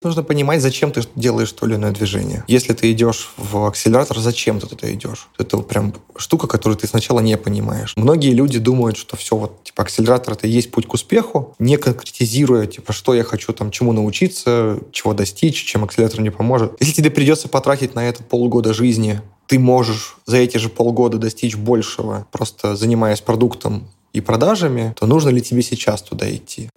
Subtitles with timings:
[0.00, 2.44] Нужно понимать, зачем ты делаешь то или иное движение.
[2.46, 5.28] Если ты идешь в акселератор, зачем ты туда идешь?
[5.38, 7.94] Это прям штука, которую ты сначала не понимаешь.
[7.96, 11.76] Многие люди думают, что все, вот, типа, акселератор— это и есть путь к успеху, не
[11.78, 16.74] конкретизируя, типа, что я хочу там, чему научиться, чего достичь, чем акселератор мне поможет.
[16.78, 21.56] Если тебе придется потратить на это полгода жизни, ты можешь за эти же полгода достичь
[21.56, 26.70] большего, просто занимаясь продуктом и продажами, то нужно ли тебе сейчас туда идти?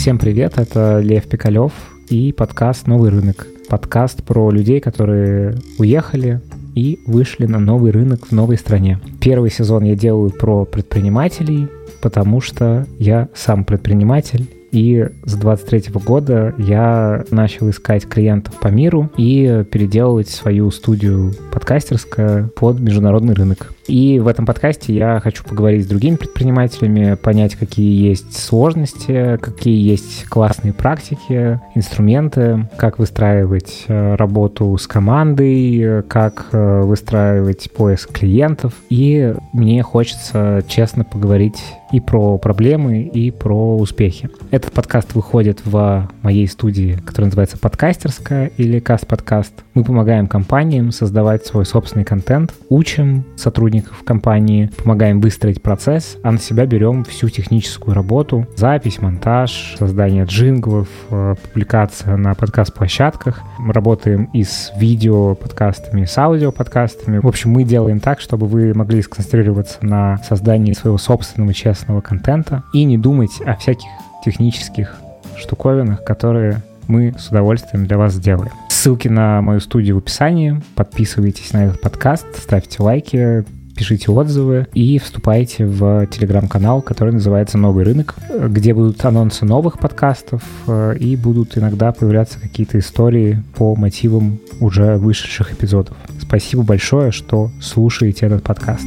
[0.00, 1.72] Всем привет, это Лев Пикалев
[2.08, 3.46] и подкаст «Новый рынок».
[3.68, 6.40] Подкаст про людей, которые уехали
[6.74, 8.98] и вышли на новый рынок в новой стране.
[9.20, 11.68] Первый сезон я делаю про предпринимателей,
[12.00, 19.10] потому что я сам предприниматель, и с 23 года я начал искать клиентов по миру
[19.16, 23.72] и переделывать свою студию подкастерская под международный рынок.
[23.86, 29.84] И в этом подкасте я хочу поговорить с другими предпринимателями, понять, какие есть сложности, какие
[29.84, 38.74] есть классные практики, инструменты, как выстраивать э, работу с командой, как э, выстраивать поиск клиентов.
[38.90, 41.60] И мне хочется честно поговорить
[41.92, 44.30] и про проблемы, и про успехи.
[44.50, 49.52] Этот подкаст выходит в моей студии, которая называется «Подкастерская» или «Каст-подкаст».
[49.74, 56.32] Мы помогаем компаниям создавать свой собственный контент, учим сотрудников сотрудников компании, помогаем выстроить процесс, а
[56.32, 63.40] на себя берем всю техническую работу, запись, монтаж, создание джинглов, э, публикация на подкаст-площадках.
[63.58, 67.18] Мы работаем и с видео-подкастами, и с аудио-подкастами.
[67.18, 72.62] В общем, мы делаем так, чтобы вы могли сконцентрироваться на создании своего собственного честного контента
[72.72, 73.88] и не думать о всяких
[74.24, 74.96] технических
[75.36, 78.52] штуковинах, которые мы с удовольствием для вас сделаем.
[78.68, 80.60] Ссылки на мою студию в описании.
[80.74, 83.44] Подписывайтесь на этот подкаст, ставьте лайки,
[83.80, 90.42] пишите отзывы и вступайте в телеграм-канал, который называется «Новый рынок», где будут анонсы новых подкастов
[90.66, 95.96] э, и будут иногда появляться какие-то истории по мотивам уже вышедших эпизодов.
[96.20, 98.84] Спасибо большое, что слушаете этот подкаст.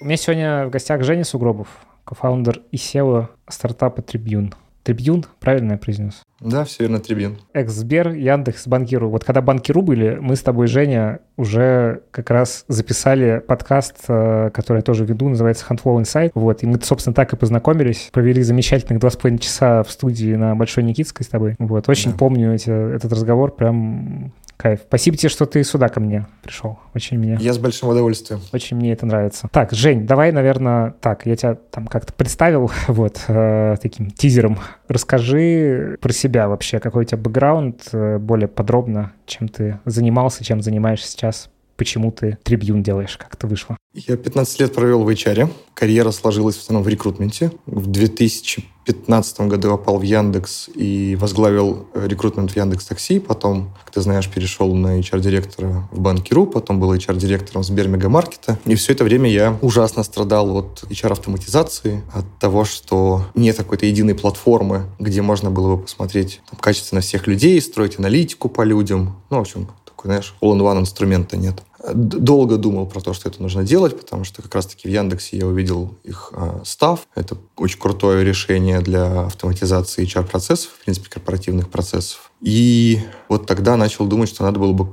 [0.00, 1.66] У меня сегодня в гостях Женя Сугробов,
[2.04, 4.54] кофаундер и SEO стартапа Tribune.
[4.84, 6.22] Трибьюн, правильно я произнес?
[6.40, 7.36] Да, все верно, Трибьюн.
[7.52, 9.10] Эксбер, Яндекс, Банкиру.
[9.10, 14.78] Вот когда Банкиру были, мы с тобой, Женя, уже как раз записали подкаст, э, который
[14.78, 16.30] я тоже веду, называется Handflow Insight.
[16.34, 18.08] Вот, и мы, собственно, так и познакомились.
[18.12, 21.56] Провели замечательных два с половиной часа в студии на Большой Никитской с тобой.
[21.58, 22.18] Вот, очень да.
[22.18, 24.80] помню эти, этот разговор, прям Кайф.
[24.88, 26.80] Спасибо тебе, что ты сюда ко мне пришел.
[26.92, 27.36] Очень мне...
[27.38, 28.40] Я с большим удовольствием.
[28.52, 29.48] Очень мне это нравится.
[29.52, 34.58] Так, Жень, давай, наверное, так, я тебя там как-то представил вот э, таким тизером.
[34.88, 40.60] Расскажи про себя вообще, какой у тебя бэкграунд, э, более подробно, чем ты занимался, чем
[40.60, 43.78] занимаешься сейчас почему ты трибьюн делаешь, как это вышло?
[43.94, 45.50] Я 15 лет провел в HR.
[45.74, 47.52] Карьера сложилась в основном в рекрутменте.
[47.66, 53.18] В 2015 году попал в Яндекс и возглавил рекрутмент в Яндекс Такси.
[53.18, 56.46] Потом, как ты знаешь, перешел на HR-директора в Банкиру.
[56.46, 58.58] Потом был HR-директором Сбермегамаркета.
[58.66, 64.14] И все это время я ужасно страдал от HR-автоматизации, от того, что нет какой-то единой
[64.14, 69.16] платформы, где можно было бы посмотреть там, качественно всех людей, строить аналитику по людям.
[69.30, 69.68] Ну, в общем,
[69.98, 71.62] такой, знаешь, all-in-one инструмента нет.
[71.92, 75.46] Долго думал про то, что это нужно делать, потому что как раз-таки в Яндексе я
[75.46, 77.06] увидел их э, став.
[77.14, 82.30] Это очень крутое решение для автоматизации HR-процессов, в принципе, корпоративных процессов.
[82.40, 84.88] И вот тогда начал думать, что надо было бы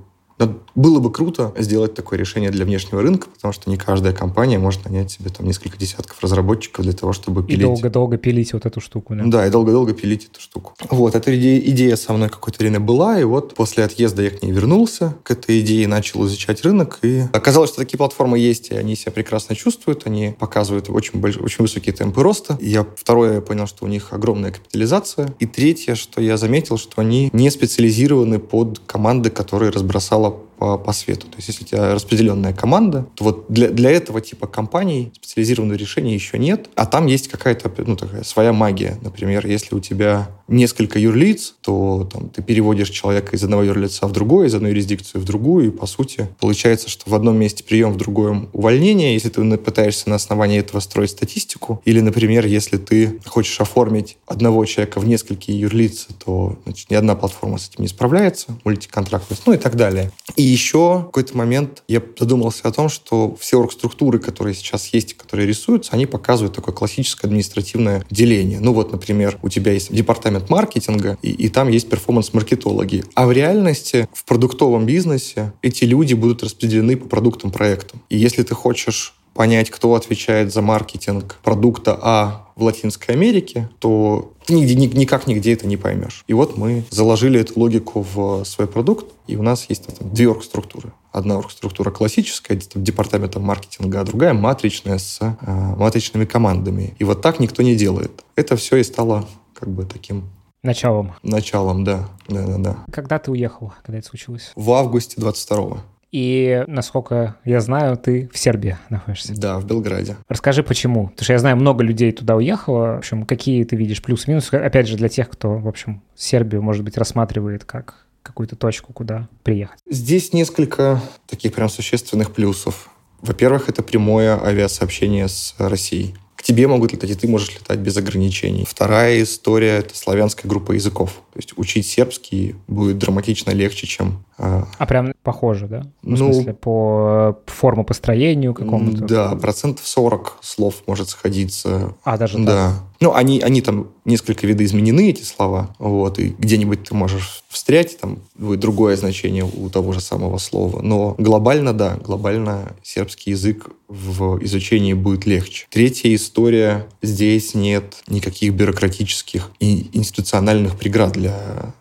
[0.75, 4.84] было бы круто сделать такое решение для внешнего рынка, потому что не каждая компания может
[4.85, 7.62] нанять себе там несколько десятков разработчиков для того, чтобы пилить.
[7.62, 9.23] И долго-долго пилить вот эту штуку, да?
[9.25, 10.73] Да, и долго-долго пилить эту штуку.
[10.90, 14.44] Вот, эта идея, идея со мной какое-то время была, и вот после отъезда я к
[14.44, 18.75] ней вернулся, к этой идее начал изучать рынок, и оказалось, что такие платформы есть, и
[18.75, 21.38] они себя прекрасно чувствуют, они показывают очень, больш...
[21.38, 22.57] очень высокие темпы роста.
[22.59, 25.34] И я второе, я понял, что у них огромная капитализация.
[25.40, 30.79] И третье, что я заметил, что они не специализированы под команды, которые разбросала около по,
[30.79, 31.28] по свету.
[31.28, 35.78] То есть, если у тебя распределенная команда, то вот для, для этого типа компаний специализированного
[35.78, 38.97] решения еще нет, а там есть какая-то ну, такая своя магия.
[39.03, 44.12] Например, если у тебя несколько юрлиц, то там, ты переводишь человека из одного юрлица в
[44.12, 47.94] другое, из одной юрисдикции в другую, и, по сути, получается, что в одном месте прием,
[47.94, 53.20] в другом увольнение, если ты пытаешься на основании этого строить статистику, или, например, если ты
[53.26, 57.88] хочешь оформить одного человека в нескольких юрлиц, то значит, ни одна платформа с этим не
[57.88, 60.12] справляется, мультиконтрактность, ну и так далее.
[60.35, 65.13] И еще в какой-то момент я задумался о том, что все оргструктуры, которые сейчас есть,
[65.13, 68.59] которые рисуются, они показывают такое классическое административное деление.
[68.61, 73.03] Ну вот, например, у тебя есть департамент маркетинга, и, и там есть перформанс-маркетологи.
[73.16, 78.02] А в реальности в продуктовом бизнесе эти люди будут распределены по продуктам проектам.
[78.09, 84.34] И если ты хочешь понять, кто отвечает за маркетинг продукта А в Латинской Америке, то
[84.46, 86.23] ты никак нигде это не поймешь.
[86.28, 90.29] И вот мы заложили эту логику в свой продукт, и у нас есть там, две
[90.29, 90.93] оргструктуры.
[91.11, 96.96] Одна оргструктура классическая, там, департаментом маркетинга, а другая матричная с э, матричными командами.
[96.97, 98.23] И вот так никто не делает.
[98.35, 100.23] Это все и стало как бы таким
[100.66, 101.14] Началом.
[101.22, 102.09] Началом, да.
[102.28, 102.78] да, да, да.
[102.91, 104.52] Когда ты уехал, когда это случилось?
[104.55, 105.81] В августе 22-го.
[106.11, 109.34] И, насколько я знаю, ты в Сербии находишься.
[109.35, 110.16] Да, в Белграде.
[110.29, 111.09] Расскажи, почему.
[111.09, 112.96] Потому что я знаю, много людей туда уехало.
[112.96, 114.53] В общем, какие ты видишь плюсы-минусы?
[114.53, 119.29] Опять же, для тех, кто, в общем, Сербию, может быть, рассматривает как какую-то точку, куда
[119.43, 119.79] приехать.
[119.90, 122.90] Здесь несколько таких прям существенных плюсов.
[123.22, 126.16] Во-первых, это прямое авиасообщение с Россией
[126.46, 128.66] тебе могут летать, и ты можешь летать без ограничений.
[128.69, 131.23] Вторая история— это славянская группа языков.
[131.34, 134.23] То есть учить сербский будет драматично легче, чем...
[134.37, 135.84] А, а прям похоже, да?
[136.03, 139.03] Ну, в смысле, по форму построению какому-то?
[139.03, 141.93] Да, процентов 40 слов может сходиться.
[142.03, 142.72] А, даже Да.
[142.72, 142.73] Так?
[143.02, 148.20] Ну, они, они там несколько видоизменены, эти слова, вот, и где-нибудь ты можешь встрять, там
[148.35, 150.81] будет другое значение у того же самого слова.
[150.81, 155.67] Но глобально, да, глобально сербский язык в изучении будет легче.
[155.70, 156.88] Третья история.
[157.02, 161.73] Здесь нет никаких бюрократических и институциональных преград для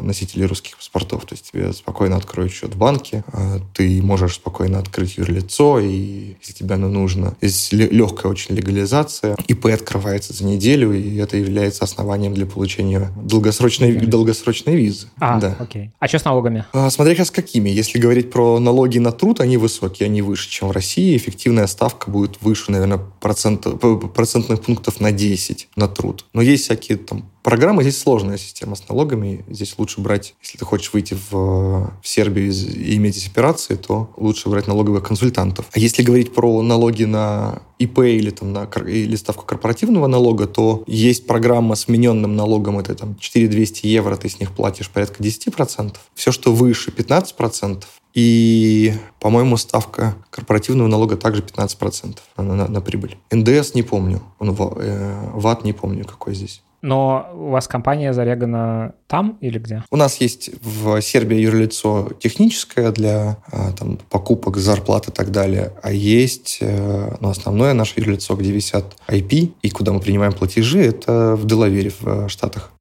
[0.00, 1.26] носителей русских паспортов.
[1.26, 6.36] То есть тебе спокойно откроют счет в банке, э, ты можешь спокойно открыть юрлицо, и
[6.40, 7.36] если тебе оно нужно.
[7.40, 9.36] Здесь легкая очень легализация.
[9.46, 15.08] ИП открывается за неделю, и это является основанием для получения долгосрочной, долгосрочной визы.
[15.18, 15.56] А, да.
[15.58, 15.90] окей.
[15.98, 16.64] А что с налогами?
[16.72, 17.68] А, смотря с какими.
[17.68, 21.16] Если говорить про налоги на труд, они высокие, они выше, чем в России.
[21.16, 23.66] Эффективная ставка будет выше, наверное, процент,
[24.14, 26.24] процентных пунктов на 10 на труд.
[26.32, 29.42] Но есть всякие там Программа здесь сложная система с налогами.
[29.48, 34.10] Здесь лучше брать, если ты хочешь выйти в, в Сербию и иметь здесь операции, то
[34.18, 35.64] лучше брать налоговых консультантов.
[35.72, 40.84] А если говорить про налоги на ИП или, там, на, или ставку корпоративного налога, то
[40.86, 45.96] есть программа с вмененным налогом, это там 4200 евро, ты с них платишь порядка 10%.
[46.12, 53.16] Все, что выше 15%, и, по-моему, ставка корпоративного налога также 15% на, на, на прибыль.
[53.30, 56.60] НДС не помню, он, э, ВАТ не помню, какой здесь.
[56.80, 59.82] Но у вас компания зарегана там или где?
[59.90, 65.72] У нас есть в Сербии юрлицо техническое для а, там, покупок, зарплат и так далее.
[65.82, 70.84] А есть э, ну, основное наше юрлицо, где висят IP и куда мы принимаем платежи,
[70.84, 72.72] это в Делавере в э, Штатах.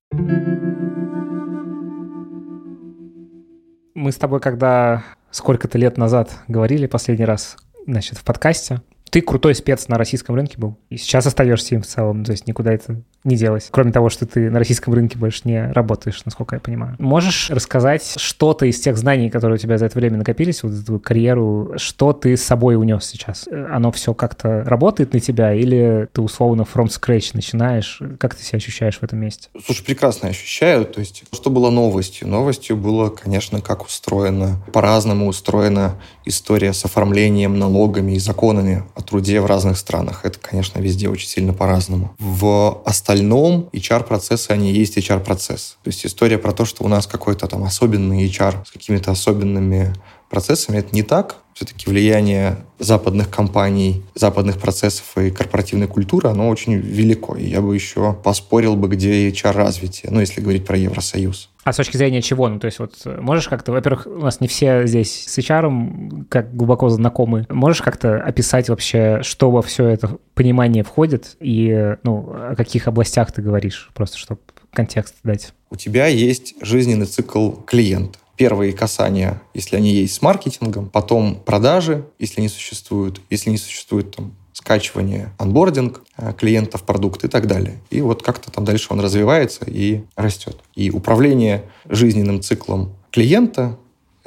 [3.95, 7.57] Мы с тобой, когда сколько-то лет назад говорили последний раз,
[7.87, 11.87] значит, в подкасте, ты крутой спец на российском рынке был, и сейчас остаешься им в
[11.87, 13.67] целом, то есть никуда это не делать.
[13.71, 16.95] Кроме того, что ты на российском рынке больше не работаешь, насколько я понимаю.
[16.99, 20.99] Можешь рассказать что-то из тех знаний, которые у тебя за это время накопились, вот эту
[20.99, 23.47] карьеру, что ты с собой унес сейчас?
[23.47, 28.01] Оно все как-то работает на тебя или ты условно from scratch начинаешь?
[28.19, 29.49] Как ты себя ощущаешь в этом месте?
[29.65, 30.85] Слушай, прекрасно ощущаю.
[30.85, 32.27] То есть, что было новостью?
[32.27, 35.95] Новостью было, конечно, как устроена, по-разному устроена
[36.25, 40.21] история с оформлением налогами и законами о труде в разных странах.
[40.23, 42.15] Это, конечно, везде очень сильно по-разному.
[42.19, 45.77] В остальном остальном HR-процессы, они есть HR-процесс.
[45.83, 49.93] То есть история про то, что у нас какой-то там особенный HR с какими-то особенными
[50.29, 51.37] процессами, это не так.
[51.53, 57.35] Все-таки влияние западных компаний, западных процессов и корпоративной культуры, оно очень велико.
[57.35, 61.49] И я бы еще поспорил бы, где HR-развитие, ну, если говорить про Евросоюз.
[61.63, 62.47] А с точки зрения чего?
[62.47, 66.55] Ну, то есть вот можешь как-то, во-первых, у нас не все здесь с HR как
[66.55, 67.47] глубоко знакомы.
[67.49, 73.31] Можешь как-то описать вообще, что во все это понимание входит и, ну, о каких областях
[73.31, 75.53] ты говоришь, просто чтобы контекст дать?
[75.71, 82.05] У тебя есть жизненный цикл клиента первые касания, если они есть с маркетингом, потом продажи,
[82.19, 87.79] если они существуют, если не существует там скачивание, анбординг э, клиентов, продукт и так далее.
[87.89, 90.57] И вот как-то там дальше он развивается и растет.
[90.75, 93.77] И управление жизненным циклом клиента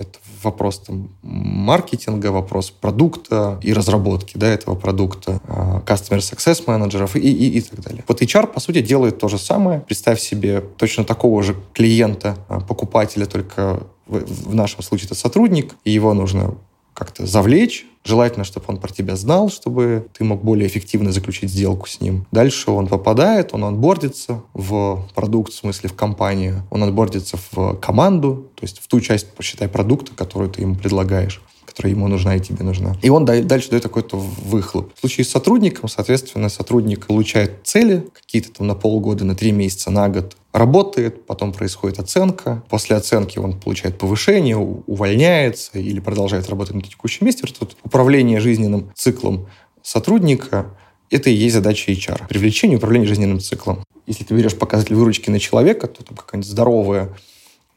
[0.01, 7.17] это вопрос там, маркетинга, вопрос продукта и разработки да, этого продукта, а, customer success менеджеров
[7.17, 8.03] и, и, и так далее.
[8.09, 9.81] Вот HR, по сути, делает то же самое.
[9.81, 13.83] Представь себе точно такого же клиента, а, покупателя, только
[14.19, 16.55] в, нашем случае это сотрудник, и его нужно
[16.95, 21.87] как-то завлечь, Желательно, чтобы он про тебя знал, чтобы ты мог более эффективно заключить сделку
[21.87, 22.27] с ним.
[22.33, 28.49] Дальше он попадает, он отбордится в продукт, в смысле в компанию, он отбордится в команду,
[28.55, 32.41] то есть в ту часть, посчитай, продукта, которую ты ему предлагаешь которая ему нужна и
[32.41, 32.97] тебе нужна.
[33.01, 34.93] И он дальше дает какой-то выхлоп.
[34.97, 39.93] В случае с сотрудником, соответственно, сотрудник получает цели какие-то там на полгода, на три месяца,
[39.93, 42.63] на год, работает, потом происходит оценка.
[42.69, 47.45] После оценки он получает повышение, увольняется или продолжает работать на текущем месте.
[47.61, 49.49] Вот управление жизненным циклом
[49.83, 50.67] сотрудника–
[51.11, 52.29] это и есть задача HR.
[52.29, 53.85] Привлечение и управление жизненным циклом.
[54.07, 57.11] Если ты берешь показатель выручки на человека, то там какая-нибудь здоровая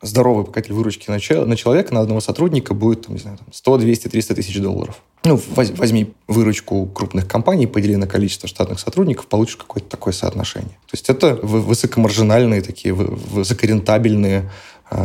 [0.03, 4.07] здоровый показатель выручки на, человека, на одного сотрудника будет, там, не знаю, там 100, 200,
[4.10, 5.01] 300 тысяч долларов.
[5.25, 10.77] Ну, возьми выручку крупных компаний, подели на количество штатных сотрудников, получишь какое-то такое соотношение.
[10.88, 14.51] То есть это высокомаржинальные такие, высокорентабельные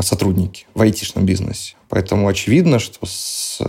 [0.02, 1.74] сотрудники в айтишном бизнесе.
[1.88, 3.60] Поэтому очевидно, что с,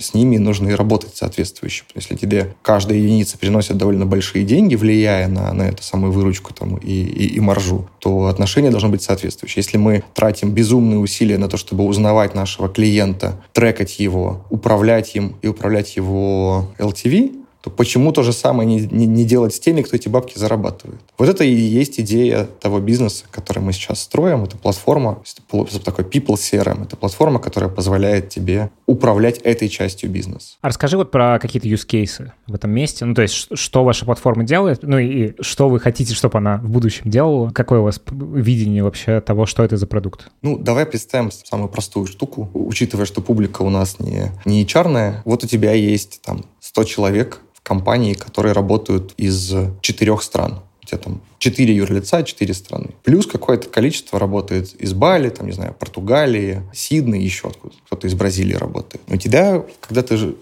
[0.00, 1.84] с ними нужно и работать соответствующе.
[1.94, 6.76] Если тебе каждая единица приносит довольно большие деньги, влияя на, на эту самую выручку там,
[6.76, 9.62] и, и, и маржу, то отношения должны быть соответствующие.
[9.62, 15.36] Если мы тратим безумные усилия на то, чтобы узнавать нашего клиента, трекать его, управлять им
[15.42, 19.82] и управлять его LTV, то почему то же самое не, не, не делать с теми,
[19.82, 21.00] кто эти бабки зарабатывает?
[21.18, 24.44] Вот это и есть идея того бизнеса, который мы сейчас строим.
[24.44, 25.20] Это платформа,
[25.52, 26.84] это такой people CRM.
[26.84, 30.58] Это платформа, которая позволяет тебе управлять этой частью бизнеса.
[30.60, 33.04] А расскажи вот про какие-то use cases в этом месте.
[33.04, 36.70] Ну, то есть, что ваша платформа делает, ну и что вы хотите, чтобы она в
[36.70, 37.50] будущем делала?
[37.50, 40.30] Какое у вас видение вообще того, что это за продукт?
[40.40, 42.48] Ну, давай представим самую простую штуку.
[42.54, 47.40] Учитывая, что публика у нас не, не HR, вот у тебя есть там 100 человек,
[47.66, 50.60] компании, которые работают из четырех стран.
[50.84, 52.90] У тебя там четыре юрлица, четыре страны.
[53.02, 57.74] Плюс какое-то количество работает из Бали, там, не знаю, Португалии, Сиднey, еще откуда.
[57.86, 59.02] Кто-то из Бразилии работает.
[59.08, 60.36] У тебя, когда ты же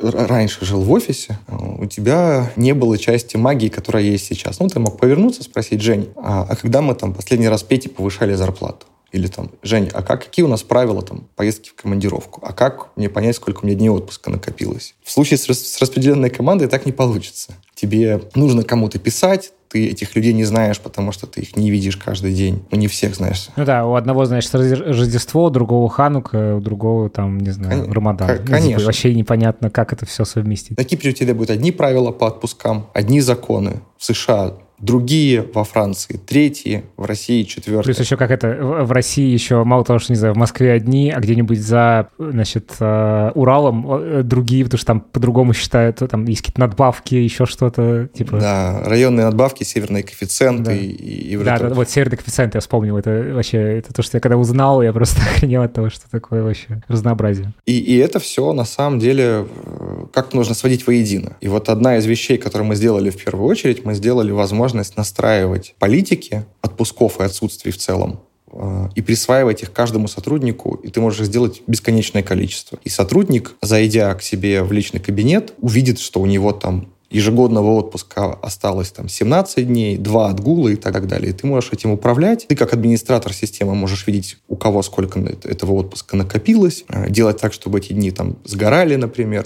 [0.00, 4.58] раньше жил в офисе, у тебя не было части магии, которая есть сейчас.
[4.58, 8.32] Ну, ты мог повернуться, спросить, Жень, а, а когда мы там последний раз Пете повышали
[8.32, 8.86] зарплату?
[9.12, 12.40] Или там, Жень, а как, какие у нас правила там поездки в командировку?
[12.44, 14.94] А как мне понять, сколько у меня дней отпуска накопилось?
[15.02, 17.54] В случае с, с распределенной командой так не получится.
[17.74, 21.96] Тебе нужно кому-то писать, ты этих людей не знаешь, потому что ты их не видишь
[21.96, 22.64] каждый день.
[22.72, 23.48] Ну, не всех знаешь.
[23.56, 27.92] Ну да, у одного, знаешь, Рождество, у другого Ханука, у другого, там, не знаю, Кон-
[27.92, 28.28] Рамадан.
[28.28, 28.56] К- конечно.
[28.64, 30.76] Ну, типа, вообще непонятно, как это все совместить.
[30.76, 33.80] На Кипре у тебя будут одни правила по отпускам, одни законы.
[33.96, 37.94] В США другие во Франции, третьи в России, четвертые.
[37.94, 41.10] Плюс еще как это, в России еще, мало того, что, не знаю, в Москве одни,
[41.10, 46.40] а где-нибудь за, значит, э, Уралом э, другие, потому что там по-другому считают, там есть
[46.40, 48.38] какие-то надбавки, еще что-то, типа...
[48.38, 50.72] Да, районные надбавки, северные коэффициенты да.
[50.74, 54.20] и, и Да, да, вот северный коэффициент я вспомнил, это вообще, это то, что я
[54.20, 57.52] когда узнал, я просто охренел от того, что такое вообще разнообразие.
[57.66, 61.36] И, и это все, на самом деле, э, как нужно сводить воедино.
[61.42, 64.96] И вот одна из вещей, которую мы сделали в первую очередь, мы сделали возможность возможность
[64.96, 68.20] настраивать политики отпусков и отсутствий в целом
[68.52, 72.78] э, и присваивать их каждому сотруднику, и ты можешь сделать бесконечное количество.
[72.84, 78.32] И сотрудник, зайдя к себе в личный кабинет, увидит, что у него там ежегодного отпуска
[78.34, 81.32] осталось там 17 дней, 2 отгула и так далее.
[81.32, 82.46] Ты можешь этим управлять.
[82.48, 87.52] Ты как администратор системы можешь видеть, у кого сколько этого отпуска накопилось, э, делать так,
[87.52, 89.44] чтобы эти дни там сгорали, например,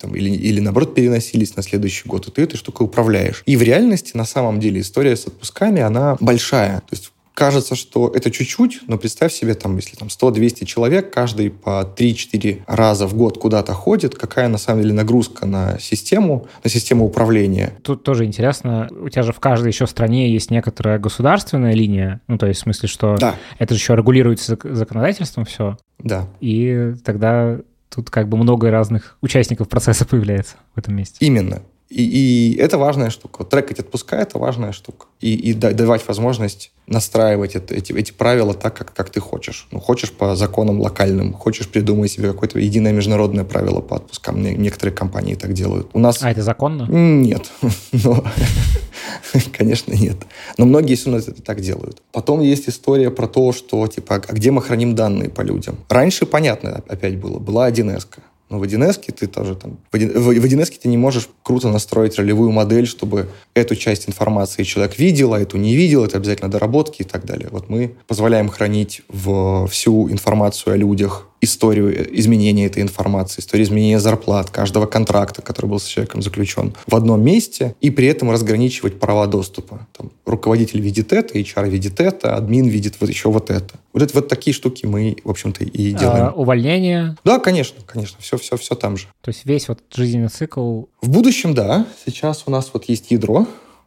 [0.00, 2.28] там, или, или наоборот переносились на следующий год.
[2.28, 3.42] И ты этой штукой управляешь.
[3.46, 6.78] И в реальности, на самом деле, история с отпусками, она большая.
[6.80, 11.50] То есть кажется, что это чуть-чуть, но представь себе, там, если там 100-200 человек, каждый
[11.50, 16.70] по 3-4 раза в год куда-то ходит, какая на самом деле нагрузка на систему, на
[16.70, 17.74] систему управления.
[17.82, 22.38] Тут тоже интересно, у тебя же в каждой еще стране есть некоторая государственная линия, ну,
[22.38, 23.34] то есть в смысле, что да.
[23.58, 25.76] это же еще регулируется законодательством все.
[25.98, 26.28] Да.
[26.40, 27.58] И тогда
[27.92, 31.16] тут как бы много разных участников процесса появляется в этом месте.
[31.20, 31.62] Именно.
[31.94, 33.36] И, и это важная штука.
[33.38, 35.06] Вот трекать отпуска– это важная штука.
[35.20, 39.68] И, и давать возможность настраивать это, эти, эти правила так, как, как ты хочешь.
[39.70, 44.42] Ну, хочешь по законам локальным, хочешь придумать себе какое-то единое международное правило по отпускам.
[44.42, 45.86] Некоторые компании так делают.
[45.92, 46.20] У нас...
[46.20, 46.88] А это законно?
[46.90, 47.52] Нет.
[49.56, 50.16] Конечно, нет.
[50.58, 52.02] Но многие все равно это так делают.
[52.10, 55.78] Потом есть история про то, что, типа, а где мы храним данные по людям.
[55.88, 58.08] Раньше, понятно, опять было, была 1С.
[58.50, 59.78] Но в 1 ты тоже там...
[59.90, 65.34] В 1С ты не можешь круто настроить ролевую модель, чтобы эту часть информации человек видел,
[65.34, 67.48] а эту не видел, это обязательно доработки и так далее.
[67.50, 74.00] Вот мы позволяем хранить в всю информацию о людях историю изменения этой информации, историю изменения
[74.00, 78.98] зарплат, каждого контракта, который был с человеком заключен в одном месте, и при этом разграничивать
[78.98, 79.86] права доступа.
[79.96, 83.74] Там, руководитель видит это, HR видит это, админ видит вот еще вот это.
[83.92, 86.26] Вот это вот такие штуки мы, в общем-то, и делаем.
[86.26, 87.16] А, увольнение?
[87.24, 89.06] Да, конечно, конечно, все, все, все там же.
[89.20, 90.84] То есть весь вот жизненный цикл?
[91.00, 91.86] В будущем, да.
[92.04, 93.46] Сейчас у нас вот есть ядро,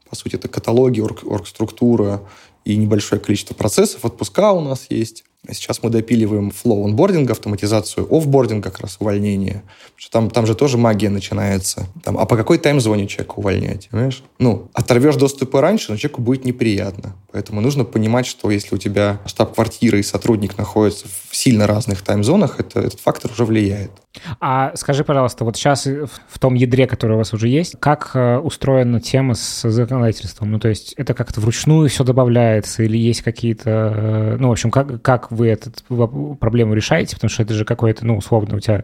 [0.09, 2.21] по сути, это каталоги, орг, оргструктура
[2.63, 4.05] и небольшое количество процессов.
[4.05, 5.23] Отпуска у нас есть.
[5.51, 9.63] Сейчас мы допиливаем флоу онбординга, автоматизацию офбординга, как раз увольнение.
[10.11, 11.87] Там, там же тоже магия начинается.
[12.03, 13.89] Там, а по какой тайм-зоне человека увольнять?
[13.89, 14.23] Понимаешь?
[14.39, 17.15] Ну, оторвешь доступы раньше, но человеку будет неприятно.
[17.31, 22.59] Поэтому нужно понимать, что если у тебя штаб-квартира и сотрудник находятся в сильно разных тайм-зонах,
[22.59, 23.91] это, этот фактор уже влияет.
[24.39, 28.37] А скажи, пожалуйста, вот сейчас в том ядре, которое у вас уже есть, как э,
[28.37, 30.51] устроена тема с законодательством?
[30.51, 33.69] Ну, то есть это как-то вручную все добавляется или есть какие-то...
[33.69, 35.71] Э, ну, в общем, как, как вы эту
[36.39, 37.15] проблему решаете?
[37.15, 38.83] Потому что это же какое-то, ну, условно, у тебя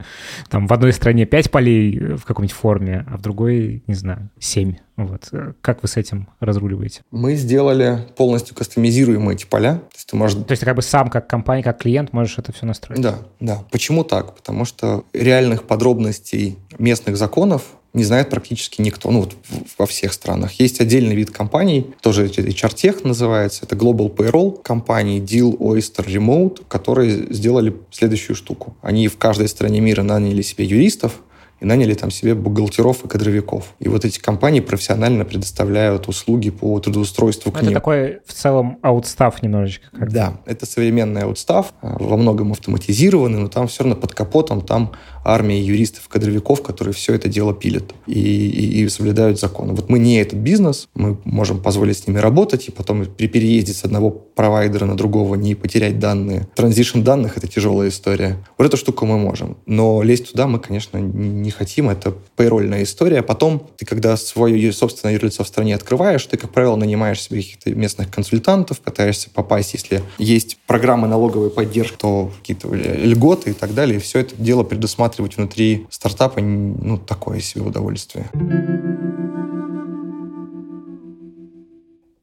[0.50, 4.75] там в одной стране пять полей в какой-нибудь форме, а в другой, не знаю, семь.
[4.95, 5.31] Вот.
[5.62, 7.01] Как вы с этим разруливаете?
[7.10, 9.75] Мы сделали полностью кастомизируемые эти поля.
[9.75, 10.38] То есть ты можешь...
[10.43, 13.01] То есть ты как бы сам, как компания, как клиент можешь это все настроить?
[13.01, 13.63] Да, да.
[13.72, 14.36] Почему так?
[14.36, 17.63] Потому что реальных подробностей местных законов
[17.94, 19.36] не знает практически никто, ну вот
[19.78, 20.54] во всех странах.
[20.54, 27.34] Есть отдельный вид компаний, тоже HR-тех называется, это Global Payroll компании Deal, Oyster, Remote, которые
[27.34, 28.76] сделали следующую штуку.
[28.82, 31.22] Они в каждой стране мира наняли себе юристов,
[31.64, 33.74] и наняли там себе бухгалтеров и кадровиков.
[33.80, 37.74] И вот эти компании профессионально предоставляют услуги по трудоустройству к это ним.
[37.74, 39.88] такой в целом аутстав немножечко.
[39.98, 44.62] Как да, это современный аутстав, а, во многом автоматизированный, но там все равно под капотом
[44.62, 44.92] там
[45.24, 49.74] армия юристов, кадровиков, которые все это дело пилят и, и, и соблюдают законы.
[49.74, 53.74] Вот мы не этот бизнес, мы можем позволить с ними работать, и потом при переезде
[53.74, 56.48] с одного провайдера на другого не потерять данные.
[56.56, 58.38] Транзишн данных— это тяжелая история.
[58.58, 59.58] Вот эту штуку мы можем.
[59.65, 61.89] Но лезть туда мы, конечно, не хотим.
[61.89, 63.22] Это пейрольная история.
[63.22, 67.74] Потом ты, когда свое собственное юрлицо в стране открываешь, ты, как правило, нанимаешь себе каких-то
[67.75, 73.98] местных консультантов, пытаешься попасть, если есть программы налоговой поддержки, то какие-то льготы и так далее.
[73.98, 78.25] И все это дело предусматривает рассматривать внутри стартапа, ну, такое себе удовольствие.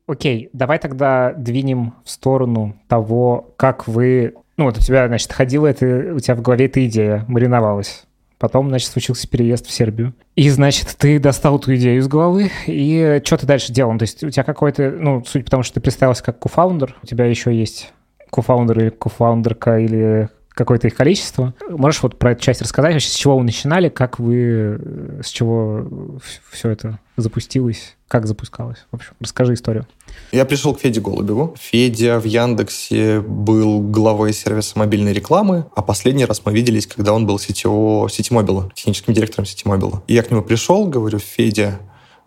[0.07, 4.35] Окей, давай тогда двинем в сторону того, как вы...
[4.57, 8.05] Ну, вот у тебя, значит, ходила это, у тебя в голове эта идея, мариновалась.
[8.39, 10.15] Потом, значит, случился переезд в Сербию.
[10.35, 13.97] И, значит, ты достал эту идею из головы, и что ты дальше делал?
[13.99, 17.27] То есть у тебя какой-то, ну, суть потому, что ты представился как кофаундер, у тебя
[17.27, 17.93] еще есть
[18.31, 21.55] кофаундер или кофаундерка или какое-то их количество.
[21.69, 26.21] Можешь вот про эту часть рассказать, вообще, с чего вы начинали, как вы, с чего
[26.51, 28.79] все это запустилось, как запускалось?
[28.91, 29.87] В общем, расскажи историю.
[30.33, 31.55] Я пришел к Феде Голубеву.
[31.59, 37.27] Федя в Яндексе был главой сервиса мобильной рекламы, а последний раз мы виделись, когда он
[37.27, 40.03] был CTO Ситимобила, техническим директором Ситимобила.
[40.09, 41.79] И я к нему пришел, говорю, Федя,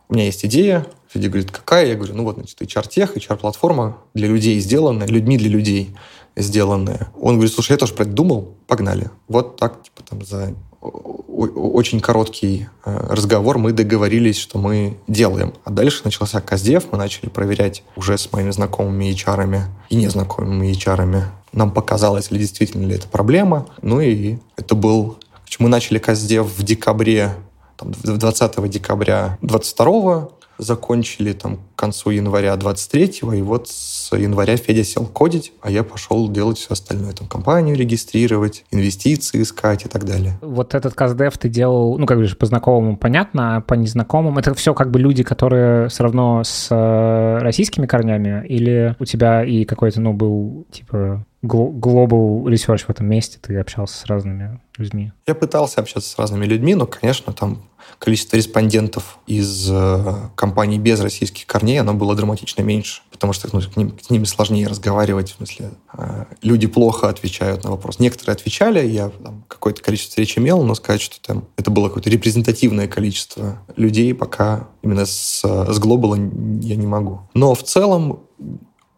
[0.09, 0.86] у меня есть идея.
[1.07, 1.88] Федя говорит, какая?
[1.88, 5.95] Я говорю, ну вот, значит, HR-тех, HR-платформа для людей сделанная, людьми для людей
[6.35, 7.07] сделанное.
[7.19, 9.09] Он говорит, слушай, я тоже про это думал, погнали.
[9.27, 15.53] Вот так, типа, там, за очень короткий э, разговор мы договорились, что мы делаем.
[15.63, 21.23] А дальше начался Каздев, мы начали проверять уже с моими знакомыми HR и незнакомыми HR.
[21.53, 23.67] Нам показалось ли действительно ли это проблема.
[23.81, 25.17] Ну и это был...
[25.59, 27.33] Мы начали Каздев в декабре,
[27.77, 30.29] там, 20 декабря 22
[30.63, 35.84] закончили там к концу января 23-го, и вот с января Федя сел кодить, а я
[35.84, 40.38] пошел делать все остальное, там компанию регистрировать, инвестиции искать и так далее.
[40.41, 44.54] Вот этот КАЗДЕФ ты делал, ну, как бы по знакомым понятно, а по незнакомым это
[44.54, 49.65] все как бы люди, которые все равно с э, российскими корнями, или у тебя и
[49.65, 55.12] какой-то, ну, был, типа, global research в этом месте, ты общался с разными людьми?
[55.27, 57.63] Я пытался общаться с разными людьми, но, конечно, там
[57.99, 63.62] количество респондентов из э, компаний без российских корней, оно было драматично меньше, потому что ну,
[63.62, 67.99] к, ним, к ними сложнее разговаривать, в смысле, э, люди плохо отвечают на вопрос.
[67.99, 69.12] Некоторые отвечали, я
[69.47, 74.69] какое-то количество встреч имел, но сказать, что там это было какое-то репрезентативное количество людей, пока
[74.82, 77.21] именно с, с Global я не могу.
[77.34, 78.21] Но в целом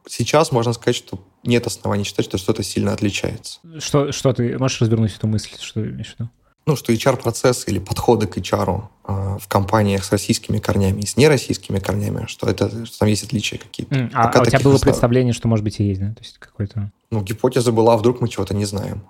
[0.07, 3.59] сейчас можно сказать, что нет оснований считать, что что-то сильно отличается.
[3.79, 6.29] Что, что ты можешь развернуть эту мысль, что ты имеешь в виду?
[6.67, 11.15] Ну, что HR-процесс или подходы к HR э, в компаниях с российскими корнями и с
[11.15, 13.93] нероссийскими корнями, что это что там есть отличия какие-то.
[13.93, 14.81] Mm, а, а у тебя было основ...
[14.81, 16.07] представление, что, может быть, и есть, да?
[16.07, 16.91] То есть какой-то...
[17.11, 19.03] Ну, гипотеза была, вдруг мы чего-то не знаем.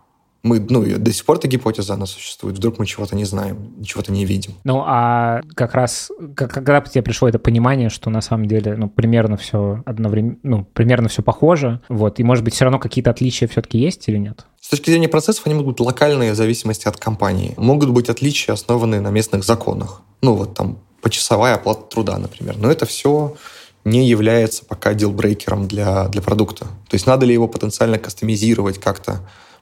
[0.45, 2.57] Мы, ну, до сих пор эта гипотеза, она существует.
[2.57, 4.53] Вдруг мы чего-то не знаем, чего-то не видим.
[4.63, 8.87] Ну, а как раз, как, когда тебе пришло это понимание, что на самом деле, ну,
[8.87, 13.47] примерно все одновременно, ну, примерно все похоже, вот, и, может быть, все равно какие-то отличия
[13.47, 14.45] все-таки есть или нет?
[14.61, 17.55] С точки зрения процессов, они могут быть локальные в зависимости от компании.
[17.57, 20.03] Могут быть отличия, основанные на местных законах.
[20.21, 22.55] Ну, вот там почасовая оплата труда, например.
[22.57, 23.35] Но это все
[23.83, 26.65] не является пока дилбрейкером для, для продукта.
[26.87, 29.21] То есть надо ли его потенциально кастомизировать как-то,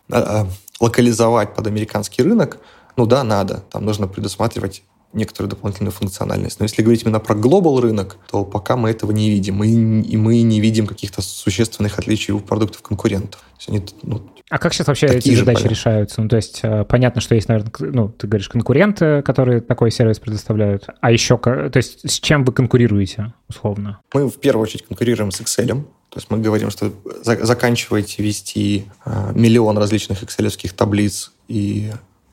[0.10, 0.48] а, а,
[0.80, 2.60] локализовать под американский рынок,
[2.96, 3.64] ну да, надо.
[3.72, 4.84] Там нужно предусматривать
[5.14, 6.60] некоторую дополнительную функциональность.
[6.60, 9.64] Но если говорить именно про глобал рынок, то пока мы этого не видим.
[9.64, 13.42] И, и мы не видим каких-то существенных отличий у продуктов конкурентов.
[13.68, 15.70] Они, ну, а как сейчас вообще эти задачи поля.
[15.70, 16.22] решаются?
[16.22, 20.20] Ну, то есть э, понятно, что есть, наверное, ну, ты говоришь, конкуренты, которые такой сервис
[20.20, 20.88] предоставляют.
[21.02, 24.00] А еще, то есть с чем вы конкурируете, условно?
[24.14, 25.86] Мы в первую очередь конкурируем с Excel.
[26.14, 31.92] То есть мы говорим, что заканчиваете вести э, миллион различных excel таблиц и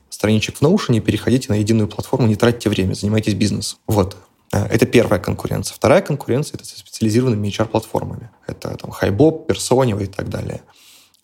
[0.09, 3.79] страничек в Notion, переходите на единую платформу, не тратьте время, занимайтесь бизнесом.
[3.87, 4.17] Вот.
[4.53, 5.73] Э, это первая конкуренция.
[5.73, 8.29] Вторая конкуренция– это со специализированными HR-платформами.
[8.45, 10.61] Это там HiBob, Personio и так далее.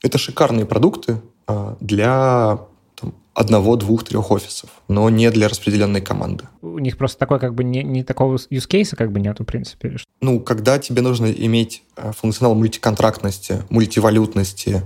[0.02, 2.62] Это шикарные продукты э, для
[3.00, 6.46] там, одного, двух, трех офисов, но не для распределенной команды.
[6.62, 9.46] У них просто такой как бы не, не такого use case как бы нету, в
[9.46, 9.98] принципе.
[10.22, 14.84] Ну, когда тебе нужно иметь э, функционал мультиконтрактности, мультивалютности,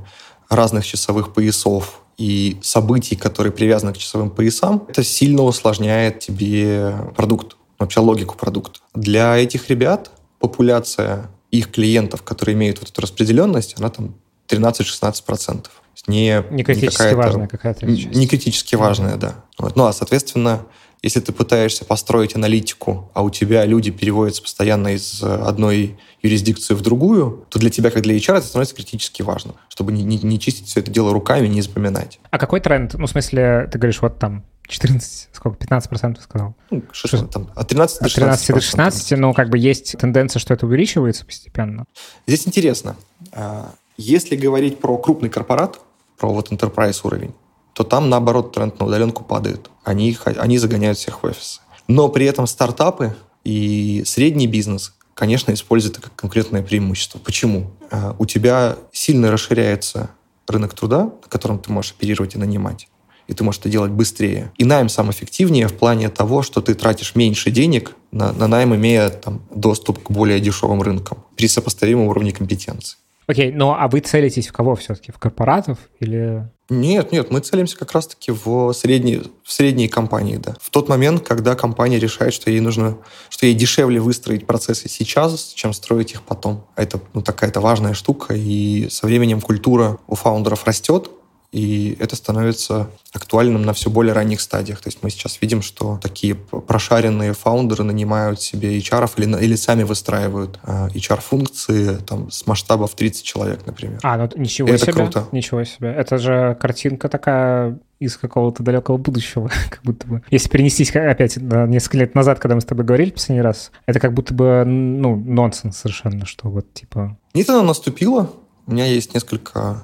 [0.50, 7.56] разных часовых поясов и событий, которые привязаны к часовым поясам, это сильно усложняет тебе продукт,
[7.80, 8.82] вообще логику продукта.
[8.94, 14.16] Для этих ребят популяция их клиентов, которые имеют вот эту распределенность, она там
[14.48, 15.68] 13-16%.
[16.08, 18.16] Не, не критически не важная какая-то часть.
[18.16, 19.36] Не критически важная, да.
[19.58, 19.76] Вот.
[19.76, 20.66] Ну, а, соответственно,
[21.04, 26.82] если ты пытаешься построить аналитику, а у тебя люди переводятся постоянно из одной юрисдикции в
[26.82, 30.40] другую, то для тебя, как для HR, это становится критически важно, чтобы не, не, не
[30.40, 32.20] чистить все это дело руками, не запоминать.
[32.30, 32.94] А какой тренд?
[32.94, 36.56] Ну, в смысле, ты говоришь, вот там 14, сколько, 15 процентов сказал?
[36.70, 38.50] Ну, 6, там, от 13 до 16.
[38.50, 41.86] От 13 до 16, но как бы есть тенденция, что это увеличивается постепенно.
[42.28, 42.96] Здесь интересно.
[43.34, 45.80] А, если говорить про крупный корпорат,
[46.22, 47.34] про вот enterprise уровень,
[47.74, 49.72] то там, наоборот, тренд на удаленку падает.
[49.84, 51.62] Они, они загоняют всех в офисы.
[51.88, 57.18] Но при этом стартапы и средний бизнес, конечно, используют это как конкретное преимущество.
[57.18, 57.72] Почему?
[57.90, 60.12] А, у тебя сильно расширяется
[60.48, 62.88] рынок труда, на котором ты можешь оперировать и нанимать
[63.28, 64.52] и ты можешь это делать быстрее.
[64.58, 68.76] И найм сам эффективнее в плане того, что ты тратишь меньше денег на, на найм,
[68.76, 72.98] имея там, доступ к более дешевым рынкам при сопоставимом уровне компетенции.
[73.32, 75.14] Окей, ну а вы целитесь в кого все-таки?
[75.14, 76.50] В корпоратов или...
[76.70, 80.54] Нет, нет, мы целимся как раз-таки в средние, в средние компании, да.
[80.60, 82.98] В тот момент, когда компания решает, что ей нужно,
[83.30, 86.66] что ей дешевле выстроить процессы сейчас, чем строить их потом.
[86.76, 91.10] Это ну, такая-то важная штука, и со временем культура у фаундеров растет,
[91.52, 94.80] и это становится актуальным на все более ранних стадиях.
[94.80, 99.84] То есть мы сейчас видим, что такие прошаренные фаундеры нанимают себе HR или, или сами
[99.84, 104.00] выстраивают э, HR-функции там, с масштабов 30 человек, например.
[104.04, 104.94] А, ну ничего это себе.
[104.94, 105.28] круто.
[105.34, 105.90] Ничего себе.
[105.90, 110.24] Это же картинка такая из какого-то далекого будущего, как будто бы.
[110.32, 114.00] Если перенестись опять на несколько лет назад, когда мы с тобой говорили последний раз, это
[114.00, 117.18] как будто бы, ну, нонсенс совершенно, что вот, типа...
[117.34, 118.32] Нет, она наступила.
[118.68, 119.84] У меня есть несколько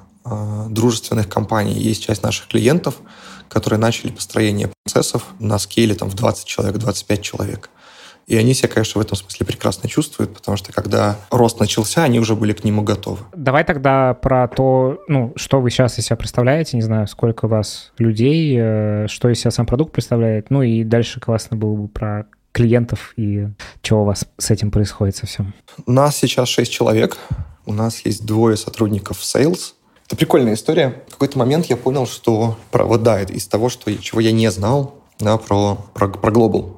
[0.69, 1.73] дружественных компаний.
[1.73, 2.95] Есть часть наших клиентов,
[3.49, 7.69] которые начали построение процессов на скейле там, в 20 человек, 25 человек.
[8.27, 12.19] И они себя, конечно, в этом смысле прекрасно чувствуют, потому что когда рост начался, они
[12.19, 13.19] уже были к нему готовы.
[13.33, 17.47] Давай тогда про то, ну, что вы сейчас из себя представляете, не знаю, сколько у
[17.47, 21.87] вас людей, э, что из себя сам продукт представляет, ну и дальше классно было бы
[21.87, 23.47] про клиентов и
[23.81, 25.53] что у вас с этим происходит совсем.
[25.85, 27.17] У нас сейчас 6 человек,
[27.65, 29.73] у нас есть двое сотрудников sales,
[30.07, 31.03] это прикольная история.
[31.09, 34.49] В какой-то момент я понял, что про, вот да, из того, что, чего я не
[34.49, 36.71] знал, да, про, про, про Global,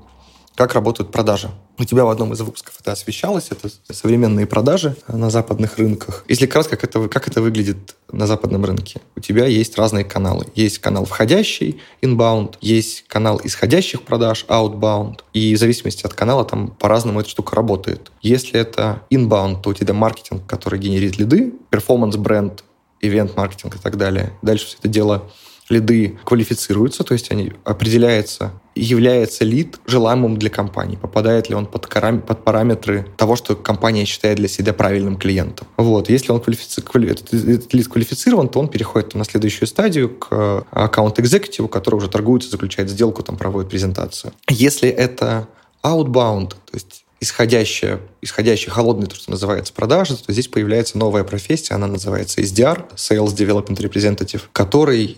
[0.56, 1.52] как работают продажи.
[1.78, 6.26] У тебя в одном из выпусков это освещалось, это современные продажи на западных рынках.
[6.28, 9.00] Если кратко, как это, как это выглядит на западном рынке?
[9.16, 10.48] У тебя есть разные каналы.
[10.56, 15.20] Есть канал входящий, inbound, есть канал исходящих продаж, outbound.
[15.32, 18.12] И в зависимости от канала там по-разному эта штука работает.
[18.22, 22.64] Если это inbound, то у тебя маркетинг, который генерит лиды, перформанс-бренд,
[23.02, 24.34] ивент-маркетинг и так далее.
[24.42, 25.30] Дальше все это дело
[25.70, 31.88] лиды квалифицируются, то есть они определяется, является лид желаемым для компании, попадает ли он под,
[31.88, 35.68] под параметры того, что компания считает для себя правильным клиентом.
[35.78, 36.10] Вот.
[36.10, 36.82] Если он квалифици...
[36.82, 42.50] этот, этот лид квалифицирован, то он переходит на следующую стадию к аккаунт-экзекутиву, который уже торгуется,
[42.50, 44.34] заключает сделку, там проводит презентацию.
[44.50, 45.48] Если это
[45.84, 51.74] outbound, то есть исходящая, исходящая холодный, то, что называется, продажи, то здесь появляется новая профессия,
[51.74, 55.18] она называется SDR, Sales Development Representative, который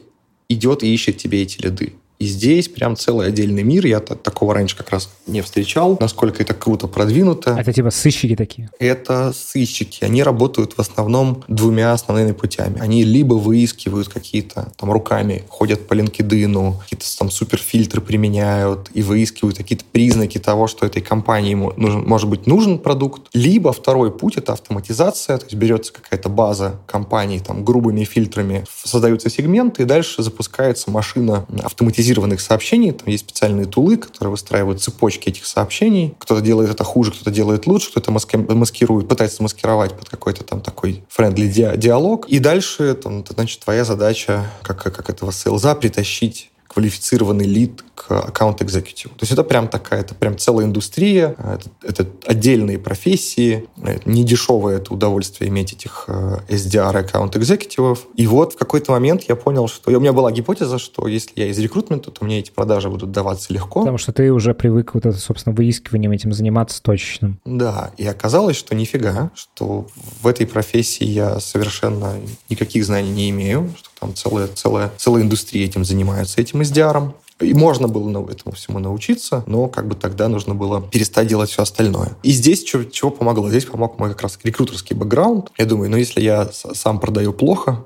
[0.50, 1.94] идет и ищет тебе эти лиды.
[2.22, 3.84] И здесь прям целый отдельный мир.
[3.88, 5.98] Я такого раньше как раз не встречал.
[6.00, 7.58] Насколько это круто продвинуто.
[7.60, 8.70] Это типа сыщики такие?
[8.78, 10.04] Это сыщики.
[10.04, 12.80] Они работают в основном двумя основными путями.
[12.80, 19.58] Они либо выискивают какие-то там руками, ходят по LinkedIn, какие-то там суперфильтры применяют и выискивают
[19.58, 23.30] какие-то признаки того, что этой компании нужен, может быть нужен продукт.
[23.34, 25.40] Либо второй путь— это автоматизация.
[25.40, 31.48] То есть берется какая-то база компаний там грубыми фильтрами, создаются сегменты, и дальше запускается машина
[31.64, 32.92] автоматизированная автоматизированных сообщений.
[32.92, 36.14] Там есть специальные тулы, которые выстраивают цепочки этих сообщений.
[36.20, 41.04] Кто-то делает это хуже, кто-то делает лучше, кто-то маскирует, пытается маскировать под какой-то там такой
[41.10, 42.28] friendly диалог.
[42.28, 48.12] И дальше, там, значит, твоя задача, как, как этого sales а, притащить квалифицированный лид к
[48.12, 49.14] account executive у.
[49.16, 54.24] То есть это прям такая, это прям целая индустрия, это, это отдельные профессии, это не
[54.24, 58.08] дешевое это удовольствие иметь этих э, SDR account executive ов.
[58.16, 59.92] И вот в какой-то момент я понял, что...
[59.92, 63.54] У меня была гипотеза, что если я из рекрутмента, то мне эти продажи будут даваться
[63.54, 63.82] легко.
[63.82, 67.40] Потому что ты уже привык вот это, собственно, выискиванием этим заниматься точечным.
[67.44, 69.88] Да, и оказалось, что нифига, что
[70.22, 72.16] в этой профессии я совершенно
[72.50, 77.14] никаких знаний не имею, что там целая, целая, целая индустрия этим занимается, этим SDR.
[77.40, 81.64] И можно было этому всему научиться, но как бы тогда нужно было перестать делать все
[81.64, 82.10] остальное.
[82.22, 83.50] И здесь чего, чего помогло?
[83.50, 85.52] Здесь помог мой как раз рекрутерский бэкграунд.
[85.58, 87.84] Я думаю, ну если я сам продаю плохо,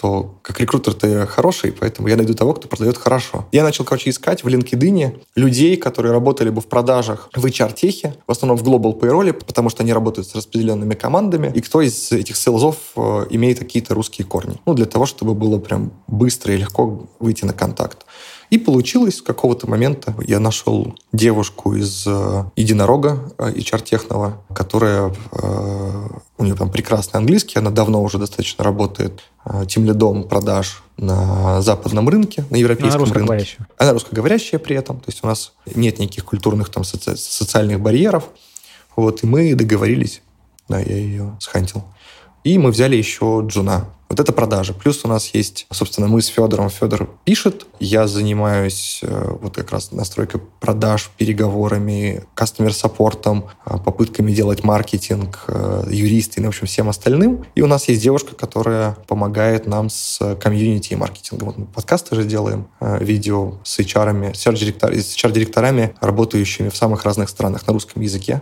[0.00, 3.46] то как рекрутер ты хороший, поэтому я найду того, кто продает хорошо.
[3.50, 8.30] Я начал, короче, искать в LinkedIn людей, которые работали бы в продажах в HR-техе, в
[8.30, 12.36] основном в Global Payroll, потому что они работают с распределенными командами, и кто из этих
[12.36, 14.60] селзов э, имеет какие-то русские корни.
[14.66, 18.06] Ну, для того, чтобы было прям быстро и легко выйти на контакт.
[18.50, 20.14] И получилось с какого-то момента.
[20.26, 25.14] Я нашел девушку из э, единорога э, HR-техного, которая...
[25.32, 26.08] Э,
[26.38, 31.60] у нее там прекрасный английский, она давно уже достаточно работает э, тем лидом продаж на
[31.60, 33.56] западном рынке, на европейском она рынке.
[33.76, 38.28] Она русскоговорящая при этом, то есть у нас нет никаких культурных там соци- социальных барьеров.
[38.94, 40.22] Вот, и мы договорились,
[40.68, 41.84] да, я ее схантил.
[42.44, 44.72] И мы взяли еще Джуна, вот это продажи.
[44.72, 46.70] Плюс у нас есть, собственно, мы с Федором.
[46.70, 53.76] Федор пишет, я занимаюсь э, вот как раз настройкой продаж, переговорами, customer support ом, э,
[53.78, 57.44] попытками делать маркетинг, э, юристы, ну, в общем, всем остальным.
[57.54, 61.48] И у нас есть девушка, которая помогает нам с комьюнити и маркетингом.
[61.48, 67.66] Вот мы подкасты же делаем, видео с HR-ами, с HR-директорами, работающими в самых разных странах
[67.66, 68.40] на русском языке.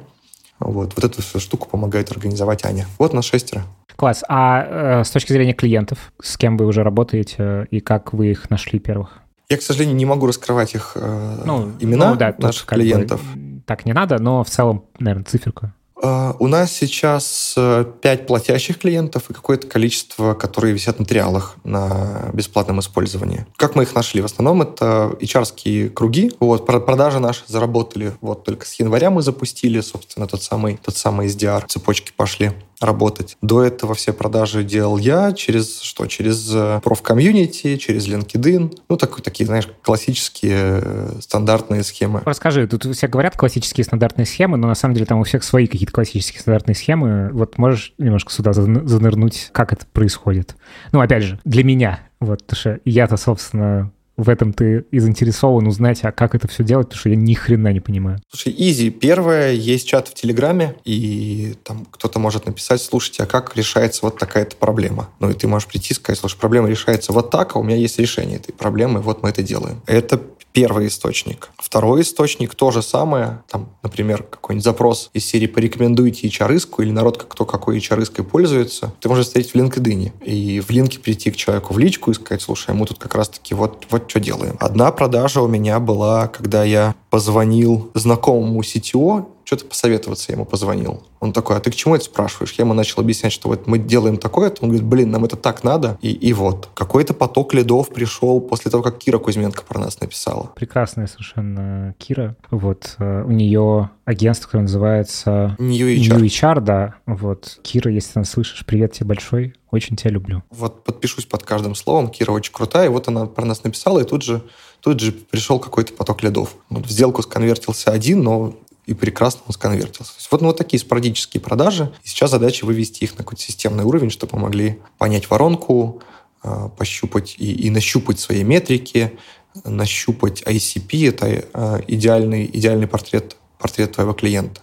[0.58, 2.86] Вот, вот эту всю штуку помогает организовать Аня.
[2.98, 3.62] Вот нас шестеро.
[3.96, 4.24] Класс.
[4.28, 8.50] А э, с точки зрения клиентов, с кем вы уже работаете и как вы их
[8.50, 9.20] нашли первых?
[9.48, 13.22] Я, к сожалению, не могу раскрывать их э, ну, имена ну, да, наших клиентов.
[13.34, 15.72] Бы, так не надо, но в целом, наверное, циферку.
[15.96, 21.56] Uh, у нас сейчас uh, 5 платящих клиентов и какое-то количество, которые висят на триалах
[21.64, 23.46] на бесплатном использовании.
[23.56, 24.20] Как мы их нашли?
[24.20, 26.32] В основном это hr круги.
[26.38, 28.12] Вот, продажи наши заработали.
[28.20, 31.64] Вот только с января мы запустили, собственно, тот самый, тот самый SDR.
[31.66, 33.36] Цепочки пошли работать.
[33.42, 36.06] До этого все продажи делал я через что?
[36.06, 38.78] Через э, профкомьюнити, через LinkedIn.
[38.88, 42.22] Ну, так, такие, знаешь, классические э, стандартные схемы.
[42.24, 45.66] Расскажи, тут все говорят классические стандартные схемы, но на самом деле там у всех свои
[45.66, 47.30] какие-то классические стандартные схемы.
[47.32, 50.56] Вот можешь немножко сюда занырнуть, как это происходит?
[50.92, 55.66] Ну, опять же, для меня, вот, потому что я-то, собственно, в этом ты и заинтересован
[55.66, 58.18] узнать, а как это все делать, потому что я ни хрена не понимаю.
[58.30, 58.90] Слушай, изи.
[58.90, 64.18] Первое, есть чат в Телеграме, и там кто-то может написать, слушайте, а как решается вот
[64.18, 65.10] такая-то проблема?
[65.20, 67.76] Ну, и ты можешь прийти и сказать, слушай, проблема решается вот так, а у меня
[67.76, 69.82] есть решение этой проблемы, вот мы это делаем.
[69.86, 70.20] Это
[70.56, 71.50] первый источник.
[71.58, 77.22] Второй источник то же самое, там, например, какой-нибудь запрос из серии «порекомендуйте hr или народ,
[77.22, 81.74] кто какой hr пользуется, ты можешь встретить в LinkedIn и в линке прийти к человеку
[81.74, 84.56] в личку и сказать, слушай, мы тут как раз-таки вот, вот что делаем.
[84.58, 91.04] Одна продажа у меня была, когда я позвонил знакомому CTO, что-то посоветоваться я ему позвонил.
[91.20, 92.52] Он такой, а ты к чему это спрашиваешь?
[92.58, 94.62] Я ему начал объяснять, что вот мы делаем такое-то.
[94.62, 95.98] Он говорит, блин, нам это так надо.
[96.02, 96.68] И, и вот.
[96.74, 100.50] Какой-то поток лидов пришел после того, как Кира Кузьменко про нас написала.
[100.56, 102.34] Прекрасная совершенно Кира.
[102.50, 102.96] Вот.
[102.98, 105.54] Э, у нее агентство, которое называется...
[105.60, 106.16] New HR.
[106.16, 106.94] New HR, да.
[107.06, 107.60] Вот.
[107.62, 109.54] Кира, если ты нас слышишь, привет тебе большой.
[109.70, 110.42] Очень тебя люблю.
[110.50, 112.08] Вот подпишусь под каждым словом.
[112.08, 112.86] Кира очень крутая.
[112.86, 114.42] И вот она про нас написала, и тут же
[114.80, 116.54] тут же пришел какой-то поток лидов.
[116.68, 118.54] Вот в сделку сконвертился один, но
[118.86, 120.12] и прекрасно он сконвертился.
[120.30, 121.92] Вот, ну, вот такие спорадические продажи.
[122.04, 126.02] И сейчас задача вывести их на какой-то системный уровень, чтобы могли понять воронку,
[126.42, 129.18] а, пощупать и, и нащупать свои метрики,
[129.64, 131.08] нащупать ICP.
[131.08, 134.60] Это а, идеальный, идеальный портрет, портрет твоего клиента.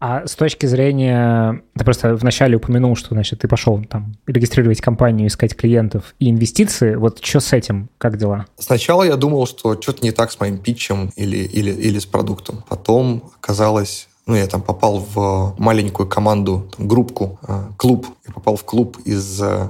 [0.00, 1.62] А с точки зрения...
[1.76, 6.94] Ты просто вначале упомянул, что, значит, ты пошел там регистрировать компанию, искать клиентов и инвестиции.
[6.94, 7.90] Вот что с этим?
[7.98, 8.46] Как дела?
[8.58, 12.64] Сначала я думал, что что-то не так с моим питчем или, или, или с продуктом.
[12.66, 18.06] Потом оказалось, ну, я там попал в маленькую команду, там, группку, э, клуб.
[18.26, 19.68] Я попал в клуб из э,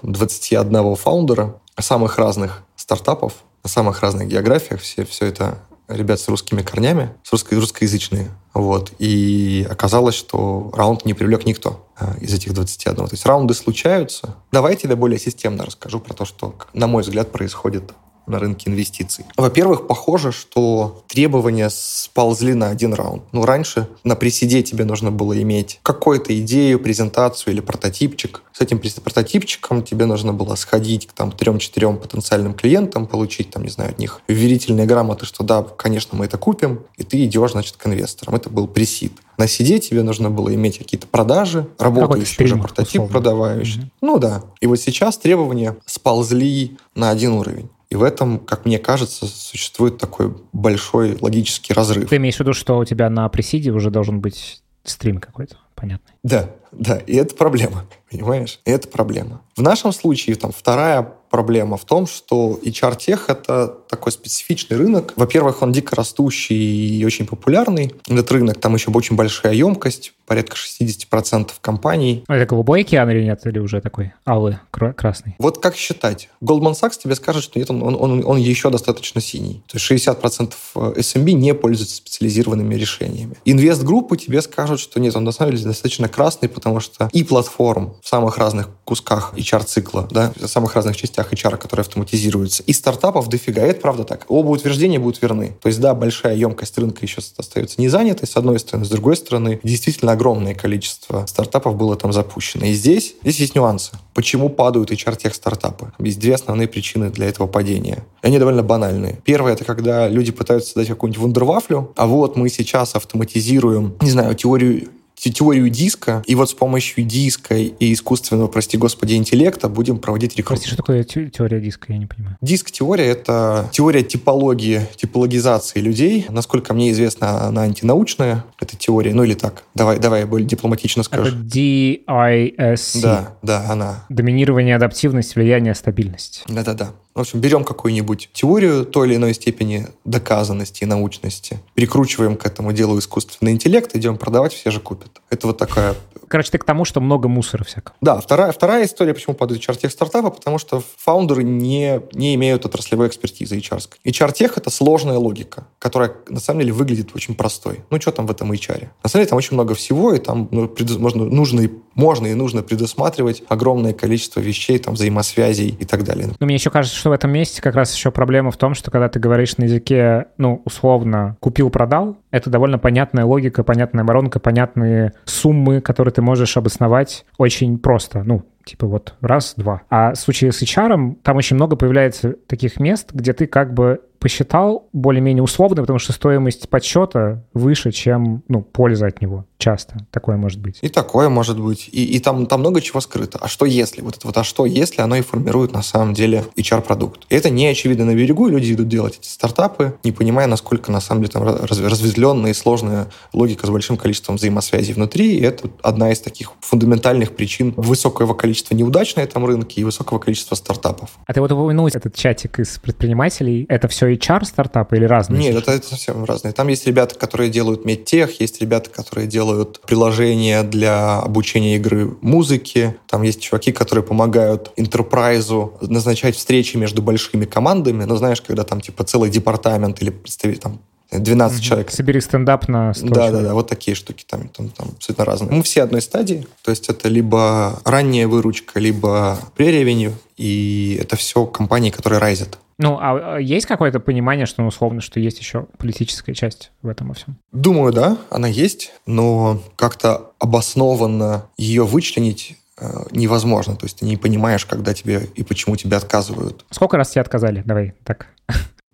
[0.00, 4.80] там, 21 фаундера самых разных стартапов, на самых разных географиях.
[4.80, 5.58] Все, все это
[5.88, 8.30] ребят с русскими корнями, с русско русскоязычные.
[8.56, 8.92] Вот.
[8.98, 12.96] И оказалось, что раунд не привлек никто э, из этих 21.
[12.96, 14.34] То есть раунды случаются.
[14.50, 17.92] Давай я более системно расскажу про то, что, на мой взгляд, происходит
[18.26, 19.24] на рынке инвестиций.
[19.36, 23.22] Во-первых, похоже, что требования сползли на один раунд.
[23.32, 28.42] Ну, раньше на приседе тебе нужно было иметь какую-то идею, презентацию или прототипчик.
[28.52, 33.70] С этим прототипчиком тебе нужно было сходить к там трем-четырем потенциальным клиентам, получить там, не
[33.70, 37.76] знаю, от них верительные грамоты, что да, конечно, мы это купим, и ты идешь, значит,
[37.76, 38.34] к инвесторам.
[38.34, 39.12] Это был пресид.
[39.38, 43.12] На сиде тебе нужно было иметь какие-то продажи, работающий уже прототип условно.
[43.12, 43.80] продавающий.
[43.80, 43.90] Угу.
[44.00, 44.42] Ну да.
[44.60, 47.68] И вот сейчас требования сползли на один уровень.
[47.88, 52.08] И в этом, как мне кажется, существует такой большой логический разрыв.
[52.08, 56.14] Ты имеешь в виду, что у тебя на пресиде уже должен быть стрим какой-то, понятный?
[56.22, 58.60] Да, да, и это проблема, понимаешь?
[58.64, 59.42] И это проблема.
[59.56, 65.12] В нашем случае там вторая проблема в том, что HR-тех— это такой специфичный рынок.
[65.16, 67.92] Во-первых, он дико растущий и очень популярный.
[68.08, 72.24] Этот рынок, там еще очень большая емкость, порядка 60% компаний.
[72.26, 73.46] А это голубой океан или нет?
[73.46, 75.36] Или уже такой алый, красный?
[75.38, 76.28] Вот как считать?
[76.42, 79.62] Goldman Sachs тебе скажет, что нет, он, он, он еще достаточно синий.
[79.68, 83.36] То есть 60% SMB не пользуются специализированными решениями.
[83.44, 87.94] Инвест-группы тебе скажут, что нет, он на самом деле достаточно красный, потому что и платформ
[88.02, 93.28] в самых разных кусках HR-цикла, да, в самых разных частях HR, которые автоматизируются, и стартапов
[93.28, 93.66] дофига.
[93.66, 94.24] И это правда так.
[94.28, 95.54] Оба утверждения будут верны.
[95.62, 98.84] То есть, да, большая емкость рынка еще остается не занятой, с одной стороны.
[98.84, 102.66] С другой стороны, действительно огромное количество стартапов было там запущено.
[102.66, 103.92] И здесь, здесь есть нюансы.
[104.14, 105.92] Почему падают HR-тех стартапы?
[105.98, 108.04] Есть две основные причины для этого падения.
[108.22, 109.20] И они довольно банальные.
[109.24, 114.34] Первое, это когда люди пытаются создать какую-нибудь вундервафлю, а вот мы сейчас автоматизируем, не знаю,
[114.34, 120.36] теорию теорию диска, и вот с помощью диска и искусственного, прости господи, интеллекта будем проводить
[120.36, 120.62] рекрутинг.
[120.62, 122.36] Прости, что такое теория диска, я не понимаю.
[122.40, 126.26] Диск-теория— это теория типологии, типологизации людей.
[126.28, 129.14] Насколько мне известно, она антинаучная, эта теория.
[129.14, 131.28] Ну или так, давай, давай я более дипломатично скажу.
[131.28, 133.00] Это DISC.
[133.00, 134.04] Да, да, она.
[134.08, 136.44] Доминирование, адаптивность, влияние, стабильность.
[136.48, 136.92] Да-да-да.
[137.14, 142.74] В общем, берем какую-нибудь теорию той или иной степени доказанности и научности, прикручиваем к этому
[142.74, 145.05] делу искусственный интеллект, идем продавать, все же купят.
[145.30, 145.94] Это вот такая
[146.28, 147.94] Короче, ты к тому, что много мусора всякого.
[148.00, 153.08] Да, вторая, вторая история, почему падают HR-тех стартапы, потому что фаундеры не, не имеют отраслевой
[153.08, 153.88] экспертизы HR.
[154.04, 157.84] HR-тех— это сложная логика, которая на самом деле выглядит очень простой.
[157.90, 158.88] Ну, что там в этом HR?
[159.02, 162.34] На самом деле там очень много всего, и там ну, можно, нужно, и, можно и
[162.34, 166.28] нужно предусматривать огромное количество вещей, там, взаимосвязей и так далее.
[166.38, 168.90] Но мне еще кажется, что в этом месте как раз еще проблема в том, что
[168.90, 175.14] когда ты говоришь на языке, ну, условно, купил-продал, это довольно понятная логика, понятная воронка, понятные
[175.24, 178.22] суммы, которые ты можешь обосновать очень просто.
[178.22, 179.82] Ну, типа вот раз, два.
[179.88, 184.00] А в случае с HR там очень много появляется таких мест, где ты как бы
[184.18, 189.46] посчитал более-менее условно, потому что стоимость подсчета выше, чем ну, польза от него.
[189.58, 190.78] Часто такое может быть.
[190.82, 191.88] И такое может быть.
[191.90, 193.38] И, и там, там много чего скрыто.
[193.40, 194.02] А что если?
[194.02, 197.22] Вот это вот а что если оно и формирует на самом деле HR-продукт.
[197.30, 200.92] И это не очевидно на берегу, и люди идут делать эти стартапы, не понимая, насколько
[200.92, 205.36] на самом деле там раз, разветвленная и сложная логика с большим количеством взаимосвязей внутри.
[205.36, 210.18] И это одна из таких фундаментальных причин высокого количества неудач на этом рынке и высокого
[210.18, 211.10] количества стартапов.
[211.26, 213.66] А ты вот упомянул этот чатик из предпринимателей.
[213.68, 215.40] Это все HR стартапы или разные?
[215.40, 216.52] Нет, это, это совсем разные.
[216.52, 222.96] Там есть ребята, которые делают медтех, есть ребята, которые делают приложения для обучения игры музыки,
[223.06, 228.80] там есть чуваки, которые помогают интерпрайзу назначать встречи между большими командами, ну, знаешь, когда там
[228.80, 230.80] типа целый департамент или представитель там
[231.12, 231.64] 12 угу.
[231.64, 231.90] человек.
[231.90, 235.52] Собери стендап на 100 Да, да, да, вот такие штуки там, там, там абсолютно разные.
[235.52, 241.46] Мы все одной стадии, то есть это либо ранняя выручка, либо преревенью, и это все
[241.46, 242.58] компании, которые райзят.
[242.78, 246.88] Ну, а, а есть какое-то понимание, что, ну, условно, что есть еще политическая часть в
[246.88, 247.38] этом во всем?
[247.52, 253.76] Думаю, да, она есть, но как-то обоснованно ее вычленить э, невозможно.
[253.76, 256.66] То есть ты не понимаешь, когда тебе и почему тебе отказывают.
[256.70, 257.62] Сколько раз тебе отказали?
[257.64, 258.26] Давай так.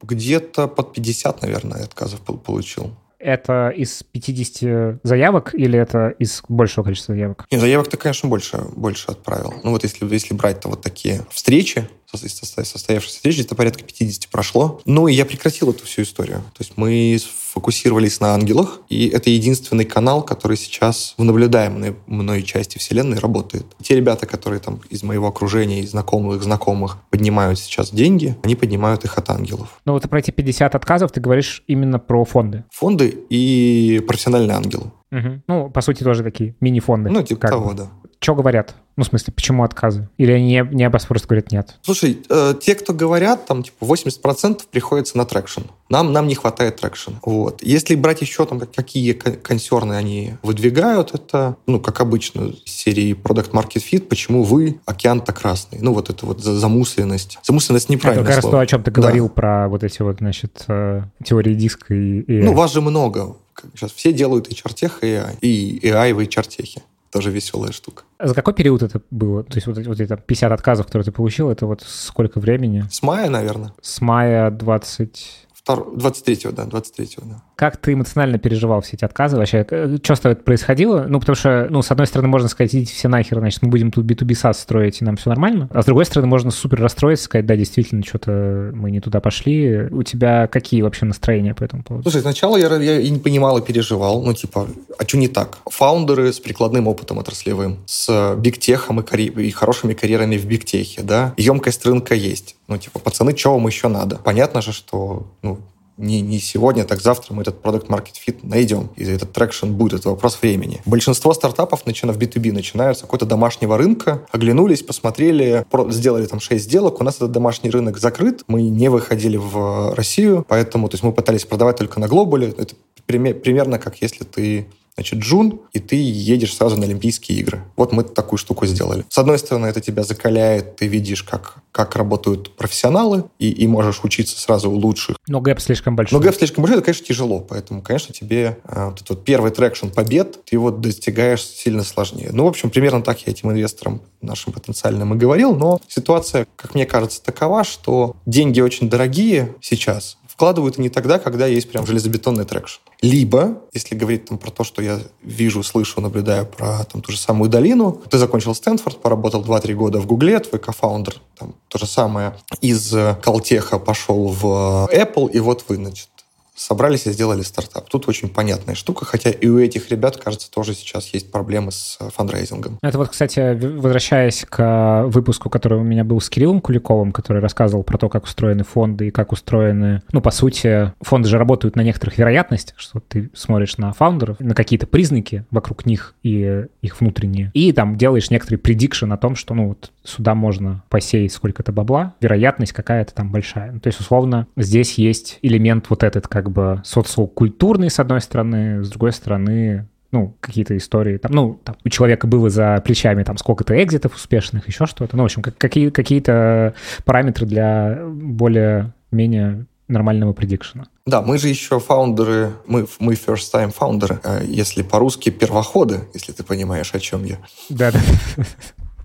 [0.03, 2.93] Где-то под 50, наверное, отказов получил.
[3.23, 7.47] Это из 50 заявок или это из большего количества заявок?
[7.51, 9.55] Нет, заявок-то, конечно, больше, больше отправил.
[9.63, 14.81] Ну вот если, если брать-то вот такие встречи, состоявшейся встречи, это порядка 50 прошло.
[14.85, 16.39] Ну и я прекратил эту всю историю.
[16.39, 17.19] То есть мы
[17.53, 23.67] сфокусировались на ангелах, и это единственный канал, который сейчас в наблюдаемой мной части вселенной работает.
[23.83, 29.05] Те ребята, которые там из моего окружения, из знакомых, знакомых поднимают сейчас деньги, они поднимают
[29.05, 29.81] их от ангелов.
[29.85, 32.65] Ну вот про эти 50 отказов ты говоришь именно про фонды.
[32.71, 34.91] Фонды и профессиональные ангелы.
[35.11, 35.43] Угу.
[35.47, 37.11] Ну, по сути, тоже такие мини-фонды.
[37.11, 37.75] Ну, типа того, бы.
[37.75, 37.91] да.
[38.23, 38.77] Что говорят?
[38.95, 40.09] Ну, в смысле, почему отказы?
[40.17, 41.75] Или они не, не просто говорят нет?
[41.83, 45.63] Слушай, э, те, кто говорят, там, типа, 80% приходится на traction.
[45.89, 47.15] Нам, нам не хватает traction.
[47.25, 47.65] Вот.
[47.65, 53.83] Если брать еще там, какие консерны они выдвигают, это, ну, как обычно, серии Product Market
[53.91, 55.81] Fit, почему вы, океан-то красный.
[55.81, 57.41] Ну, вот это вот замусленность.
[57.43, 58.23] Замусленность неправильно.
[58.23, 59.33] Это как раз то, о чем ты говорил да.
[59.33, 62.43] про вот эти вот, значит, э, теории диска и, и...
[62.43, 63.35] Ну, вас же много.
[63.75, 65.39] Сейчас все делают HR tech и AI.
[65.41, 66.83] И AI в HR tech е.
[67.13, 68.05] Тоже веселая штука.
[68.19, 69.45] За какой период это было?
[69.45, 72.85] То есть вот, вот эти 50 отказов, которые ты получил, это вот сколько времени?
[72.91, 73.75] С мая, наверное.
[73.83, 75.49] С мая 20...
[75.69, 77.43] 23-го, да, 23-го, да.
[77.57, 79.37] Как ты эмоционально переживал все эти отказы?
[79.37, 79.65] Вообще,
[80.03, 81.07] что с тобой происходило?
[81.09, 83.93] Ну, потому что, ну, с одной стороны, можно сказать, идите все нахер, значит, мы будем
[83.93, 85.69] тут B2B SaaS строить, и нам все нормально.
[85.73, 89.89] А с другой стороны, можно супер расстроиться, сказать, да, действительно, что-то мы не туда пошли.
[89.91, 92.11] У тебя какие вообще настроения по этому поводу?
[92.11, 94.23] Слушай, сначала я, я и не понимал, и переживал.
[94.23, 94.67] Ну, типа,
[94.99, 95.59] а что не так?
[95.67, 99.21] Фаундеры с прикладным опытом отраслевым, с бигтехом и, карь...
[99.21, 102.57] и хорошими карьерами в бигтехе, да, емкость рынка есть.
[102.69, 104.17] Ну, типа, пацаны, что вам еще надо?
[104.17, 105.52] Понятно же, что, ну,
[105.97, 108.91] не, не сегодня, так завтра мы этот product market fit найдем.
[108.97, 110.01] И этот traction будет.
[110.01, 110.81] Это вопрос времени.
[110.87, 116.63] Большинство стартапов, начиная в B2B, начинают с какого-то домашнего рынка, оглянулись, посмотрели, сделали там 6
[116.63, 121.05] сделок, у нас этот домашний рынок закрыт, мы не выходили в Россию, поэтому то есть
[121.05, 122.55] мы пытались продавать только на глобале.
[122.57, 122.75] Это
[123.07, 127.63] примерно как если ты значит, джун, и ты едешь сразу на Олимпийские игры.
[127.77, 129.05] Вот мы такую штуку сделали.
[129.09, 134.01] С одной стороны, это тебя закаляет, ты видишь, как, как работают профессионалы, и, и можешь
[134.05, 135.17] учиться сразу у лучших.
[135.27, 136.19] Но gap слишком большой.
[136.19, 139.51] Но gap слишком большой, это, конечно, тяжело, поэтому, конечно, тебе э, вот этот вот первый
[139.51, 142.31] traction побед, ты его достигаешь сильно сложнее.
[142.33, 146.75] Ну, в общем, примерно так я этим инвесторам нашим потенциальным и говорил, но ситуация, как
[146.75, 152.45] мне кажется, такова, что деньги очень дорогие сейчас, вкладывают они тогда, когда есть прям железобетонный
[152.45, 152.81] traction.
[153.01, 157.19] Либо, если говорить там про то, что я вижу, слышу, наблюдаю про там, ту же
[157.19, 161.87] самую долину, ты закончил Стэнфорд, поработал 2-3 года в Гугле, твой кофаундер, там, то же
[161.87, 166.09] самое, из Калтеха пошел в Apple, и вот вы, значит,
[166.55, 167.89] собрались и сделали стартап.
[167.89, 171.97] Тут очень понятная штука, хотя и у этих ребят, кажется, тоже сейчас есть проблемы с
[172.01, 172.79] э, фандрейзингом.
[172.83, 177.83] Это вот, кстати, возвращаясь к выпуску, который у меня был с Кириллом Куликовым, который рассказывал
[177.83, 180.03] про то, как устроены фонды и как устроены...
[180.13, 184.55] Ну, по сути, фонды же работают на некоторых вероятностях, что ты смотришь на фаундеров, на
[184.55, 189.55] какие-то признаки вокруг них и их внутренние, и там делаешь некоторый prediction о том, что,
[189.55, 193.73] ну, вот сюда можно посеять сколько-то бабла, вероятность какая-то там большая.
[193.73, 198.83] Ну, то есть, условно, здесь есть элемент вот этот как бы социокультурный, с одной стороны,
[198.83, 203.39] с другой стороны, ну, какие-то истории, там, ну, там, у человека было за плечами там
[203.39, 205.17] сколько-то экзитов успешных, еще что-то.
[205.17, 206.75] Ну, в общем, как, какие, какие-то
[207.05, 210.87] параметры для более-менее нормального предикшена.
[211.07, 216.33] Да, мы же еще фаундеры, мы, мы first time фаундеры, э, если по-русски первоходы, если
[216.33, 217.39] ты понимаешь, о чем я.
[217.69, 218.01] Да, да.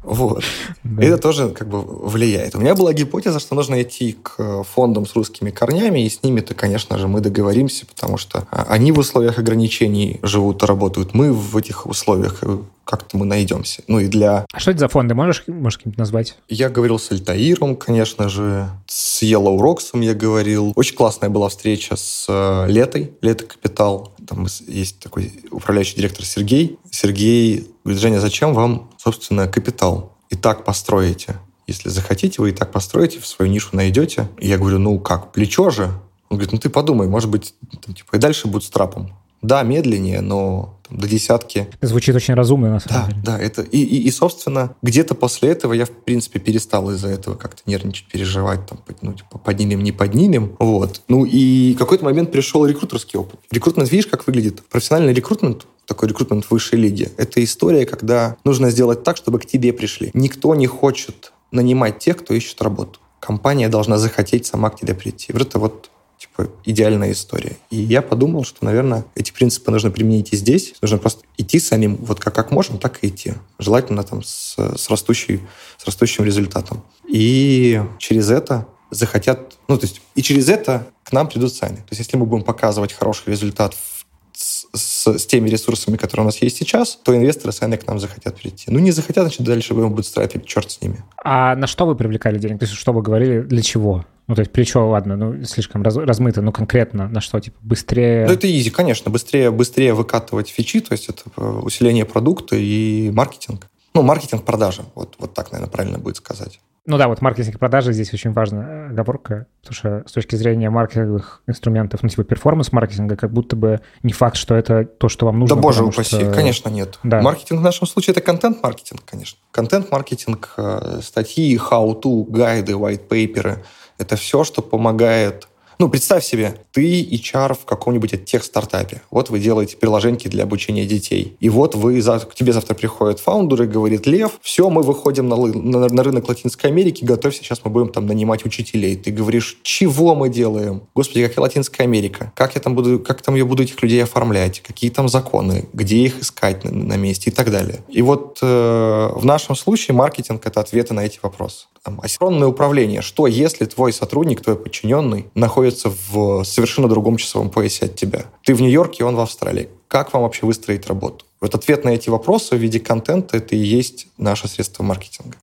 [0.07, 0.43] Вот.
[0.83, 1.03] Да.
[1.03, 2.55] Это тоже как бы влияет.
[2.55, 6.53] У меня была гипотеза, что нужно идти к фондам с русскими корнями, и с ними-то,
[6.53, 11.13] конечно же, мы договоримся, потому что а, они в условиях ограничений живут и работают.
[11.13, 13.83] Мы в этих условиях э, как-то мы найдемся.
[13.87, 14.45] Ну и для...
[14.51, 15.13] А что это за фонды?
[15.13, 16.37] Можешь, можешь каким-то назвать?
[16.47, 20.71] Я говорил с Альтаиром, конечно же, с Yellow Rocks я говорил.
[20.75, 24.13] Очень классная была встреча с э, Летой, Лето Капитал.
[24.27, 26.79] Там есть такой управляющий директор Сергей.
[26.91, 30.13] Сергей говорит, Женя, зачем вам, собственно, капитал?
[30.29, 31.37] И так построите.
[31.67, 34.29] Если захотите, вы и так построите, в свою нишу найдете.
[34.39, 35.91] И я говорю, ну как, плечо же?
[36.29, 37.53] Он говорит, ну ты подумай, может быть,
[37.85, 39.13] там, типа, и дальше будет с трапом.
[39.41, 41.67] Да, медленнее, но там, до десятки.
[41.81, 43.21] Звучит очень разумно, на самом да, деле.
[43.23, 47.35] Да, это и, и, и, собственно, где-то после этого я, в принципе, перестал из-за этого
[47.35, 50.55] как-то нервничать, переживать, там, ну, типа, поднимем, не поднимем.
[50.59, 51.01] Вот.
[51.07, 53.39] Ну, и в какой-то момент пришел рекрутерский опыт.
[53.51, 54.63] Рекрутмент, видишь, как выглядит?
[54.69, 59.73] Профессиональный рекрутмент, такой рекрутмент высшей лиги, это история, когда нужно сделать так, чтобы к тебе
[59.73, 60.11] пришли.
[60.13, 62.99] Никто не хочет нанимать тех, кто ищет работу.
[63.19, 65.33] Компания должна захотеть сама к тебе прийти.
[65.33, 67.57] Вот это вот типа идеальная история.
[67.69, 70.73] И я подумал, что, наверное, эти принципы нужно применить и здесь.
[70.81, 73.33] Нужно просто идти самим, вот как, как можем, так и идти.
[73.59, 75.41] Желательно там с, с, растущей,
[75.77, 76.83] с растущим результатом.
[77.07, 81.77] И через это захотят, ну, то есть, и через это к нам придут сами.
[81.77, 83.96] То есть, если мы будем показывать хороший результат в
[84.37, 88.39] с, с, теми ресурсами, которые у нас есть сейчас, то инвесторы сами к нам захотят
[88.39, 88.65] прийти.
[88.69, 91.03] Ну, не захотят, значит, дальше будем бутстрапить, черт с ними.
[91.23, 92.59] А на что вы привлекали денег?
[92.59, 94.05] То есть, что вы говорили, для чего?
[94.27, 97.39] Ну, то есть плечо, ладно, ну, слишком раз, размыто, но конкретно на что?
[97.39, 98.27] Типа быстрее...
[98.27, 99.09] Ну, это изи, конечно.
[99.09, 103.67] Быстрее, быстрее выкатывать фичи, то есть это э, усиление продукта и маркетинг.
[103.95, 106.59] Ну, маркетинг продажи, вот, вот так, наверное, правильно будет сказать.
[106.87, 110.69] Ну да, вот маркетинг и продажи здесь очень важная оговорка, потому что с точки зрения
[110.69, 115.37] маркетинговых инструментов, ну типа перформанс-маркетинга, как будто бы не факт, что это то, что вам
[115.37, 115.57] нужно.
[115.57, 116.31] Да боже упаси, что...
[116.31, 116.97] конечно нет.
[117.03, 117.21] Да.
[117.21, 119.37] Маркетинг в нашем случае это контент-маркетинг, конечно.
[119.51, 123.65] Контент-маркетинг, э, статьи, how-to, гайды, white-пейперы–
[123.97, 129.01] это все, что помогает ну, представь себе, ты HR в каком-нибудь тех-стартапе.
[129.09, 131.35] Вот вы делаете приложеньки для обучения детей.
[131.39, 135.37] И вот вы, к тебе завтра приходит фаундер и говорит, Лев, все, мы выходим на,
[135.37, 138.95] на, на рынок Латинской Америки, готовься, сейчас мы будем там нанимать учителей.
[138.95, 140.83] Ты говоришь, чего мы делаем?
[140.93, 142.31] Господи, какая Латинская Америка?
[142.35, 144.61] Как я там буду, как там я буду этих людей оформлять?
[144.61, 145.65] Какие там законы?
[145.73, 147.31] Где их искать на, на месте?
[147.31, 147.79] И так далее.
[147.89, 153.01] И вот э, в нашем случае маркетинг— это ответы на эти вопросы там, асинхронное управление.
[153.01, 158.25] Что, если твой сотрудник, твой подчиненный находится в совершенно другом часовом поясе от тебя?
[158.43, 159.69] Ты в Нью-Йорке, он в Австралии.
[159.87, 161.25] Как вам вообще выстроить работу?
[161.39, 165.37] Вот ответ на эти вопросы в виде контента– это и есть наше средство маркетинга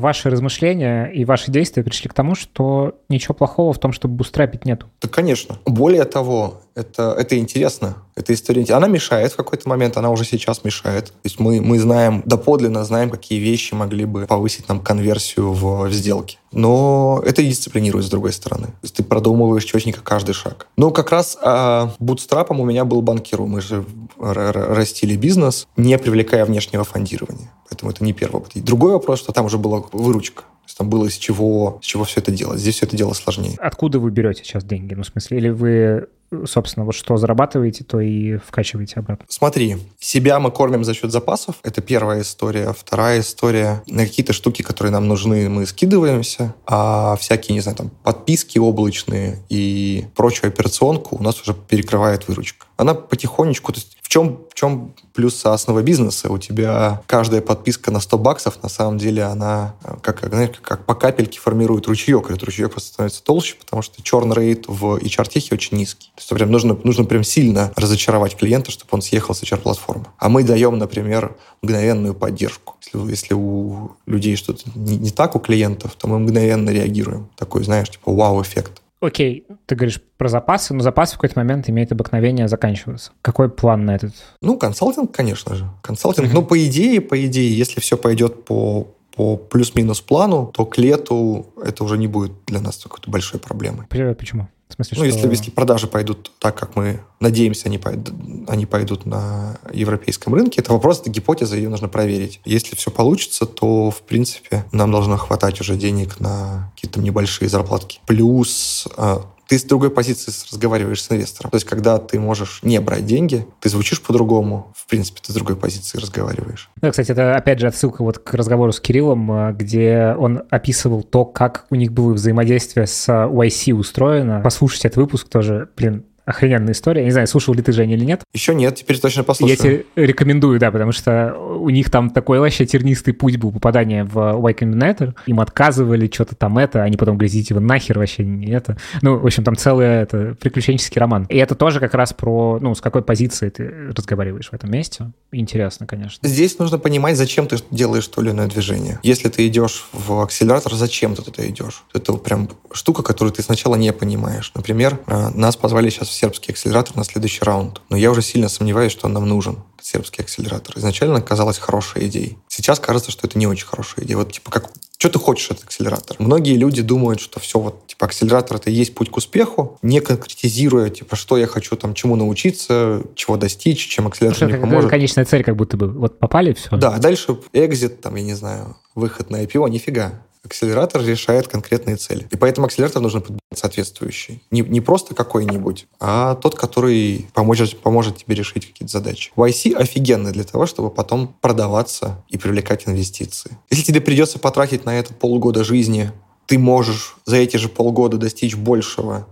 [0.00, 4.64] ваши размышления и ваши действия пришли к тому, что ничего плохого в том, чтобы бустрапить
[4.64, 4.86] нету.
[5.00, 5.58] Да, конечно.
[5.66, 7.96] Более того, это, это интересно.
[8.14, 11.06] Эта история, она мешает в какой-то момент, она уже сейчас мешает.
[11.06, 15.88] То есть мы, мы знаем, доподлинно знаем, какие вещи могли бы повысить нам конверсию в,
[15.88, 16.38] в сделке.
[16.52, 18.66] Но это и дисциплинирует, с другой стороны.
[18.66, 20.66] То есть ты продумываешь четенько каждый шаг.
[20.76, 23.46] Но как раз а, бутстрапом у меня был банкиру.
[23.46, 23.84] Мы же
[24.18, 27.50] растили бизнес, не привлекая внешнего фондирования.
[27.68, 28.52] Поэтому это не первый опыт.
[28.64, 30.44] другой вопрос, что там уже была выручка.
[30.80, 32.58] Там было с чего, с чего все это делать.
[32.58, 33.54] Здесь все это дело сложнее.
[33.58, 34.94] Откуда вы берете сейчас деньги?
[34.94, 36.08] Ну, в смысле, или вы
[36.46, 39.26] собственно, вот что зарабатываете, то и вкачиваете обратно.
[39.28, 41.56] Смотри, себя мы кормим за счет запасов.
[41.62, 42.72] Это первая история.
[42.72, 43.82] Вторая история.
[43.86, 46.54] На какие-то штуки, которые нам нужны, мы скидываемся.
[46.66, 52.66] А всякие, не знаю, там, подписки облачные и прочую операционку у нас уже перекрывает выручка.
[52.76, 53.72] Она потихонечку...
[53.72, 56.30] То есть чем, в чем плюс основа бизнеса?
[56.32, 60.96] У тебя каждая подписка на 100 баксов, на самом деле, она как, знаешь, как по
[60.96, 62.28] капельке формирует ручеек.
[62.28, 66.08] Этот ручеек просто становится толще, потому что черный рейд в HR-техе очень низкий.
[66.16, 70.06] То есть прям нужно, нужно прям сильно разочаровать клиента, чтобы он съехал с HR-платформы.
[70.18, 72.74] А мы даем, например, мгновенную поддержку.
[72.82, 77.28] Если, если у людей что-то не, не так у клиентов, то мы мгновенно реагируем.
[77.36, 78.82] Такой, знаешь, типа вау-эффект.
[79.00, 83.12] Окей, ты говоришь про запасы, но запасы в какой-то момент имеют обыкновение заканчиваться.
[83.22, 84.12] Какой план на этот?
[84.42, 85.70] Ну, консалтинг, конечно же.
[85.82, 86.28] Консалтинг.
[86.28, 86.34] Mm-hmm.
[86.34, 91.48] Ну, по идее, по идее, если все пойдет по по плюс-минус плану, то к лету
[91.62, 93.86] это уже не будет для нас какой-то большой проблемой.
[93.88, 94.48] Почему?
[94.70, 95.14] В смысле, ну, что...
[95.14, 98.14] если, если продажи пойдут так, как мы надеемся, они пойдут,
[98.48, 102.40] они пойдут на европейском рынке, это вопрос, это гипотеза, ее нужно проверить.
[102.44, 108.00] Если все получится, то, в принципе, нам должно хватать уже денег на какие-то небольшие зарплатки.
[108.06, 111.50] Плюс а, ты с другой позиции разговариваешь с инвестором.
[111.50, 115.34] То есть, когда ты можешь не брать деньги, ты звучишь по-другому, в принципе, ты с
[115.34, 116.70] другой позиции разговариваешь.
[116.76, 121.02] Да, кстати, это опять же отсылка вот к разговору с Кириллом, э, где он описывал
[121.02, 124.40] то, как у них было взаимодействие с YC устроено.
[124.44, 127.02] Послушайте этот выпуск тоже, блин, охрененная история.
[127.02, 128.22] Я не знаю, слушал ли ты, Женя, или нет.
[128.32, 129.56] Еще нет, теперь точно послушаю.
[129.56, 134.04] Я тебе рекомендую, да, потому что у них там такой вообще тернистый путь был попадания
[134.04, 135.14] в Y Combinator.
[135.26, 138.76] Им отказывали, что-то там это, они потом говорили, вы нахер вообще не это.
[139.02, 141.26] Ну, в общем, там целый это, приключенческий роман.
[141.28, 145.10] И это тоже как раз про, ну, с какой позиции ты разговариваешь в этом месте.
[145.32, 146.26] Интересно, конечно.
[146.28, 148.98] Здесь нужно понимать, зачем ты делаешь то или иное движение.
[149.02, 151.84] Если ты идешь в акселератор, зачем ты туда идешь?
[151.94, 154.52] Это прям штука, которую ты сначала не понимаешь.
[154.54, 157.80] Например, э, нас позвали сейчас в сербский акселератор на следующий раунд.
[157.88, 160.76] Но я уже сильно сомневаюсь, что он нам нужен, сербский акселератор.
[160.76, 162.36] Изначально казалось хорошей идеей.
[162.48, 164.18] Сейчас кажется, что это не очень хорошая идея.
[164.18, 166.22] Вот типа как что ты хочешь от акселератора?
[166.22, 170.00] Многие люди думают, что все, вот, типа, акселератор— это и есть путь к успеху, не
[170.00, 174.90] конкретизируя, типа, что я хочу там, чему научиться, чего достичь, чем акселератор ну, мне поможет.
[174.90, 175.88] Конечная цель как будто бы.
[175.88, 176.76] Вот попали, все.
[176.76, 180.20] Да, дальше экзит, там, я не знаю, выход на IPO, нифига.
[180.44, 182.26] Акселератор решает конкретные цели.
[182.30, 184.42] И поэтому акселератор нужно подбирать соответствующий.
[184.50, 189.32] Не, не просто какой-нибудь, а тот, который поможет, поможет тебе решить какие-то задачи.
[189.36, 193.58] YC офигенный для того, чтобы потом продаваться и привлекать инвестиции.
[193.70, 196.10] Если тебе придется потратить на это полгода жизни,
[196.46, 199.26] ты можешь за эти же полгода достичь большего,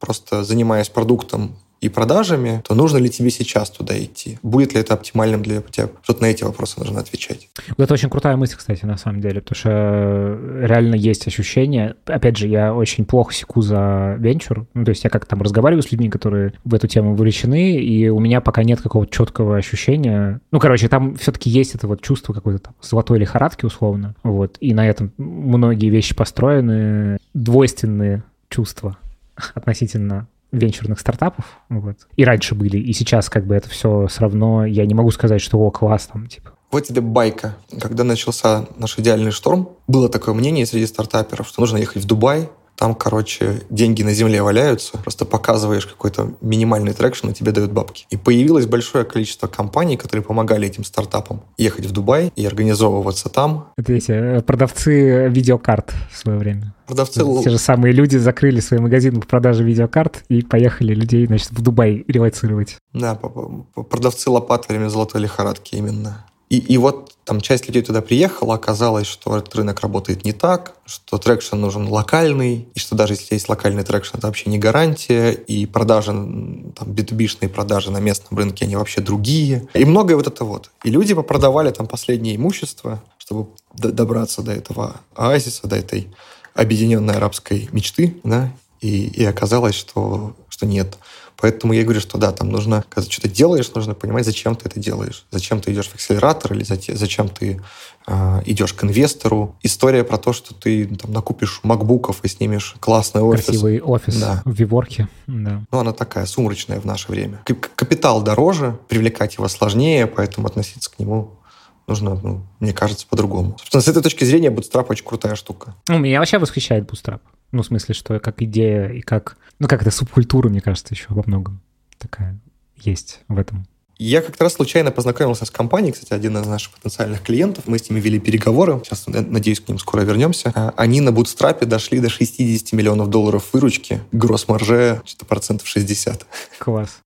[0.00, 4.38] просто занимаясь продуктом и продажами, то нужно ли тебе сейчас туда идти?
[4.42, 5.88] Будет ли это оптимальным для тебя?
[6.02, 7.48] Что-то на эти вопросы нужно отвечать.
[7.76, 11.96] Это очень крутая мысль, кстати, на самом деле, потому что реально есть ощущение.
[12.06, 14.66] Опять же, я очень плохо секу за венчур.
[14.74, 18.08] Ну, то есть я как там разговариваю с людьми, которые в эту тему вовлечены, и
[18.08, 20.40] у меня пока нет какого-то четкого ощущения.
[20.50, 24.14] Ну, короче, там все-таки есть это вот чувство какой-то там золотой лихорадки, условно.
[24.22, 24.56] Вот.
[24.60, 28.96] И на этом многие вещи построены, двойственные чувства
[29.54, 34.64] относительно венчурных стартапов, вот, и раньше были, и сейчас как бы это все все равно,
[34.66, 36.52] я не могу сказать, что о, класс там, типа.
[36.70, 37.56] Вот тебе байка.
[37.80, 42.48] Когда начался наш идеальный шторм, было такое мнение среди стартаперов, что нужно ехать в Дубай,
[42.76, 48.06] там, короче, деньги на земле валяются, просто показываешь какой-то минимальный traction, и тебе дают бабки.
[48.10, 53.68] И появилось большое количество компаний, которые помогали этим стартапам ехать в Дубай и организовываться там.
[53.76, 56.74] Это эти э, продавцы видеокарт в свое время.
[56.86, 57.20] Продавцы...
[57.42, 61.62] Те же самые люди закрыли свои магазины по продаже видеокарт и поехали людей, значит, в
[61.62, 62.76] Дубай релоцировать.
[62.92, 66.26] Да, продавцы лопат во время золотой лихорадки именно.
[66.50, 70.74] И, и вот там часть людей туда приехала, оказалось, что этот рынок работает не так,
[70.86, 75.32] что traction нужен локальный, и что даже если есть локальный traction, это вообще не гарантия,
[75.32, 79.66] и продажи, там, B2B -шные продажи на местном рынке, они вообще другие.
[79.74, 80.70] И многое вот это вот.
[80.84, 86.08] И люди попродавали там последнее имущество, чтобы добраться до этого оазиса, до этой
[86.54, 90.98] объединенной арабской мечты, да, и, и оказалось, что, что нет.
[91.36, 94.68] Поэтому я говорю, что да, там нужно, когда ты что-то делаешь, нужно понимать, зачем ты
[94.68, 95.26] это делаешь.
[95.30, 97.60] Зачем ты идешь в акселератор или зачем ты
[98.06, 99.56] э, идешь к инвестору.
[99.62, 103.46] История про то, что ты там накупишь макбуков и снимешь классный офис.
[103.46, 104.42] Красивый офис да.
[104.44, 105.08] в Виворке.
[105.26, 105.62] Да.
[105.70, 107.42] Ну, она такая сумрачная в наше время.
[107.74, 111.38] Капитал дороже, привлекать его сложнее, поэтому относиться к нему
[111.86, 113.56] нужно, ну, мне кажется, по-другому.
[113.58, 115.74] Собственно, с этой точки зрения Bootstrap очень крутая штука.
[115.88, 117.20] Ну, меня вообще восхищает Bootstrap.
[117.54, 119.36] Ну, в смысле, что как идея и как...
[119.60, 121.60] Ну, как это субкультура, мне кажется, еще во многом
[121.98, 122.36] такая
[122.76, 123.68] есть в этом.
[123.96, 127.68] Я как-то раз случайно познакомился с компанией, кстати, один из наших потенциальных клиентов.
[127.68, 128.80] Мы с ними вели переговоры.
[128.84, 130.50] Сейчас, надеюсь, к ним скоро вернемся.
[130.56, 134.00] А, они на бутстрапе дошли до 60 миллионов долларов выручки.
[134.10, 136.26] Гросс-марже что-то процентов 60.
[136.58, 137.03] Класс.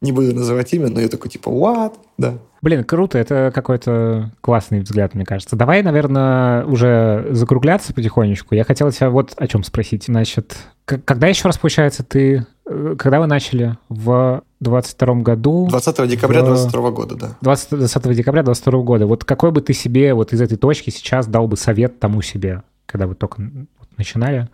[0.00, 1.94] Не буду называть имя, но я такой типа, what?
[2.18, 2.38] Да.
[2.62, 5.56] Блин, круто, это какой-то классный взгляд, мне кажется.
[5.56, 8.54] Давай, наверное, уже закругляться потихонечку.
[8.54, 10.04] Я хотел тебя вот о чем спросить.
[10.04, 12.46] Значит, когда еще раз, получается, ты...
[12.66, 13.76] Э, когда вы начали?
[13.88, 15.68] В 22 году?
[15.68, 16.46] 20 декабря в...
[16.46, 17.36] 22 года, да.
[17.40, 19.06] 20, 20 декабря 22 года.
[19.06, 22.62] Вот какой бы ты себе вот из этой точки сейчас дал бы совет тому себе,
[22.86, 23.42] когда вы только
[23.96, 24.48] начинали,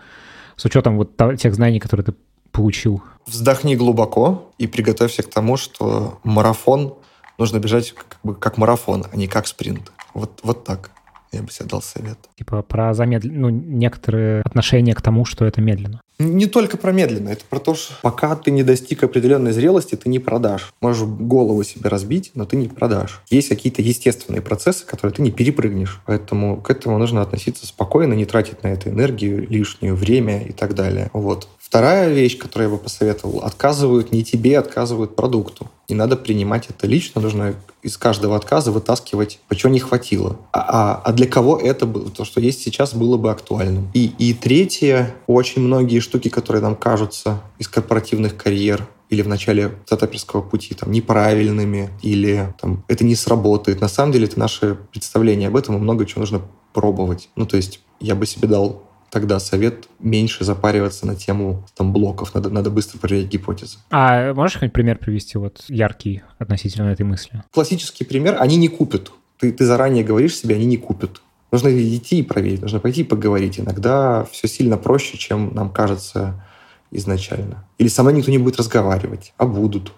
[0.56, 2.14] с учетом вот тех знаний, которые ты
[2.52, 3.02] получил?
[3.26, 6.94] Вздохни глубоко и приготовься к тому, что марафон
[7.38, 9.92] нужно бежать как, бы, как марафон, а не как спринт.
[10.14, 10.90] Вот, вот так
[11.32, 12.18] я бы себе дал совет.
[12.36, 13.28] Типа про замедл...
[13.30, 16.00] ну, некоторые отношения к тому, что это медленно.
[16.18, 20.08] Не только про медленно, это про то, что пока ты не достиг определенной зрелости, ты
[20.08, 20.72] не продашь.
[20.80, 23.22] Можешь голову себе разбить, но ты не продашь.
[23.30, 26.00] Есть какие-то естественные процессы, которые ты не перепрыгнешь.
[26.06, 30.74] Поэтому к этому нужно относиться спокойно, не тратить на это энергию, лишнее время и так
[30.74, 31.10] далее.
[31.12, 31.48] Вот.
[31.72, 35.70] Вторая вещь, которую я бы посоветовал, отказывают не тебе, отказывают продукту.
[35.88, 40.36] Не надо принимать это лично, нужно из каждого отказа вытаскивать, почему не хватило.
[40.52, 43.90] А, а, а для кого это было, то, что есть сейчас, было бы актуальным.
[43.94, 49.72] И, и третье, очень многие штуки, которые нам кажутся из корпоративных карьер, или в начале
[49.86, 53.80] стартаперского пути там, неправильными, или там, это не сработает.
[53.80, 56.42] На самом деле это наше представление об этом, и много чего нужно
[56.74, 57.30] пробовать.
[57.34, 58.82] Ну, то есть я бы себе дал
[59.12, 63.76] тогда совет меньше запариваться на тему там блоков, надо, надо быстро проверять гипотезы.
[63.90, 67.44] А можешь какой-нибудь пример привести вот яркий относительно этой мысли?
[67.52, 69.12] Классический пример, они не купят.
[69.38, 71.20] Ты, ты заранее говоришь себе, они не купят.
[71.52, 73.60] Нужно идти и проверить, нужно пойти и поговорить.
[73.60, 76.42] Иногда все сильно проще, чем нам кажется
[76.90, 77.66] изначально.
[77.76, 79.92] Или со мной никто не будет разговаривать, а будут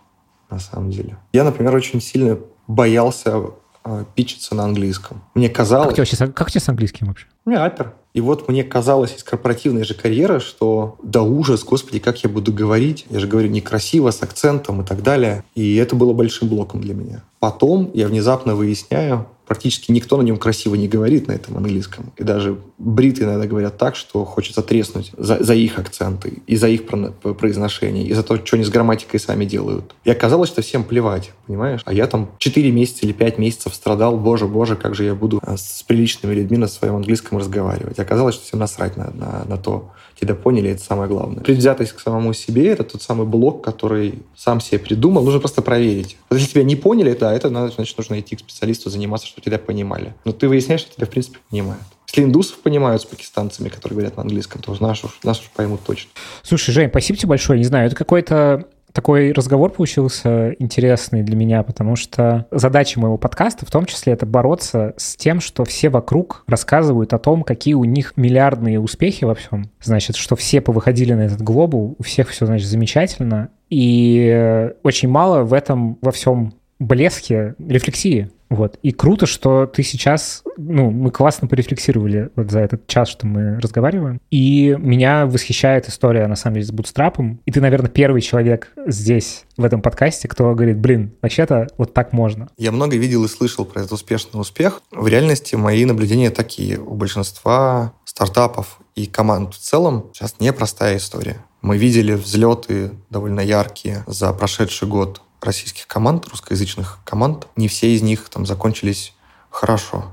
[0.51, 1.19] на самом деле.
[1.33, 3.51] Я, например, очень сильно боялся
[3.85, 5.23] э, питчиться на английском.
[5.35, 5.95] Мне казалось...
[5.95, 7.27] Как у тебя, как у тебя с английским вообще?
[7.45, 7.95] У меня апер.
[8.15, 12.53] И вот мне казалось из корпоративной же карьеры, что да ужас, господи, как я буду
[12.53, 13.07] говорить.
[13.11, 15.45] Я же говорю некрасиво, с акцентом и так далее.
[15.57, 17.25] И это было большим блоком для меня.
[17.45, 22.11] Потом я внезапно выясняю, практически никто на нем красиво не говорит на этом английском.
[22.17, 26.69] И даже бриты иногда говорят так, что хочется треснуть за, за их акценты, и за
[26.69, 29.95] их произношение, и за то, что они с грамматикой сами делают.
[30.05, 31.83] И оказалось, что всем плевать, понимаешь?
[31.85, 35.39] А я там 4 месяца или 5 месяцев страдал, боже, боже, как же я буду
[35.43, 37.99] а, с приличными людьми на своем английском разговаривать.
[37.99, 39.91] Оказалось, что всем насрать на, на, на то,
[40.25, 41.43] тебя поняли, это самое главное.
[41.43, 45.25] Предвзятость к самому себе— это тот самый блок, который сам себе придумал.
[45.25, 46.17] Нужно просто проверить.
[46.29, 49.59] Вот если тебя не поняли, да, это значит, нужно идти к специалисту, заниматься, чтобы тебя
[49.59, 50.15] понимали.
[50.25, 51.83] Но ты выясняешь, что тебя, в принципе, понимают.
[52.09, 55.81] Если индусов понимают с пакистанцами, которые говорят на английском, то нас уж, нас уж поймут
[55.85, 56.11] точно.
[56.43, 57.59] Слушай, Жень, спасибо тебе большое.
[57.59, 63.67] Не знаю, это какой-то Такой разговор получился интересный для меня, потому что задача моего подкаста
[63.67, 67.83] в том числе это бороться с тем, что все вокруг рассказывают о том, какие у
[67.83, 69.69] них миллиардные успехи во всем.
[69.83, 73.49] Значит, что все повыходили на этот глобу, у всех все, значит, замечательно.
[73.69, 78.31] И очень мало в этом во всем блеске рефлексии.
[78.55, 78.79] Вот.
[78.83, 83.59] И круто, что ты сейчас, ну, мы классно порефлексировали вот за этот час, что мы
[83.59, 84.21] разговариваем.
[84.31, 87.41] И меня восхищает история, на самом деле, с бутстрапом.
[87.47, 92.13] И ты, наверное, первый человек здесь, в этом подкасте, кто говорит, блин, вообще-то вот так
[92.13, 92.49] можно.
[92.57, 94.83] Я много видел и слышал про этот успешный успех.
[94.93, 96.79] В реальности мои наблюдения такие.
[96.79, 101.39] У большинства стартапов и команд в целом сейчас непростая история.
[101.61, 108.03] Мы видели взлеты довольно яркие за прошедший год российских команд, русскоязычных команд, не все из
[108.03, 109.15] них там закончились
[109.51, 110.05] хорошо,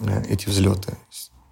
[0.00, 0.96] э, эти взлеты.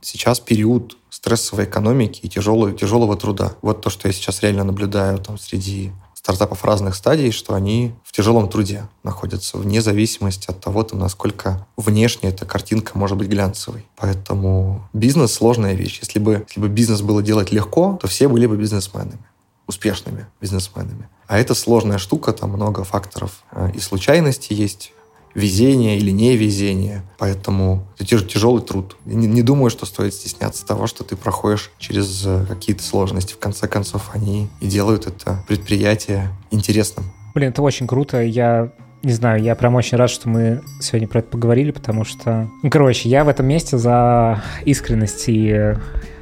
[0.01, 3.55] Сейчас период стрессовой экономики и тяжелого, тяжелого труда.
[3.63, 8.13] Вот то, что я сейчас реально наблюдаю там среди стартапов разных стадий, что они в
[8.13, 13.87] тяжелом труде находятся, вне зависимости от того, там, насколько внешне эта картинка может быть глянцевой.
[13.97, 16.01] Поэтому бизнес— сложная вещь.
[16.03, 19.25] Если бы, если бы бизнес было делать легко, то все были бы бизнесменами
[19.69, 21.09] успешными бизнесменами.
[21.29, 24.93] А это сложная штука, там много факторов э, и случайности есть,
[25.35, 27.03] везение или невезение.
[27.19, 28.97] Поэтому это тяжелый труд.
[29.05, 33.35] Не, не думаю, что стоит стесняться того, что ты проходишь через э, какие-то сложности.
[33.35, 37.05] В конце концов, они и делают это предприятие интересным.
[37.35, 38.23] Блин, это очень круто.
[38.23, 38.73] Я
[39.03, 42.49] не знаю, я прям очень рад, что мы сегодня про это поговорили, потому что...
[42.63, 45.75] Ну, короче, я в этом месте за искренность и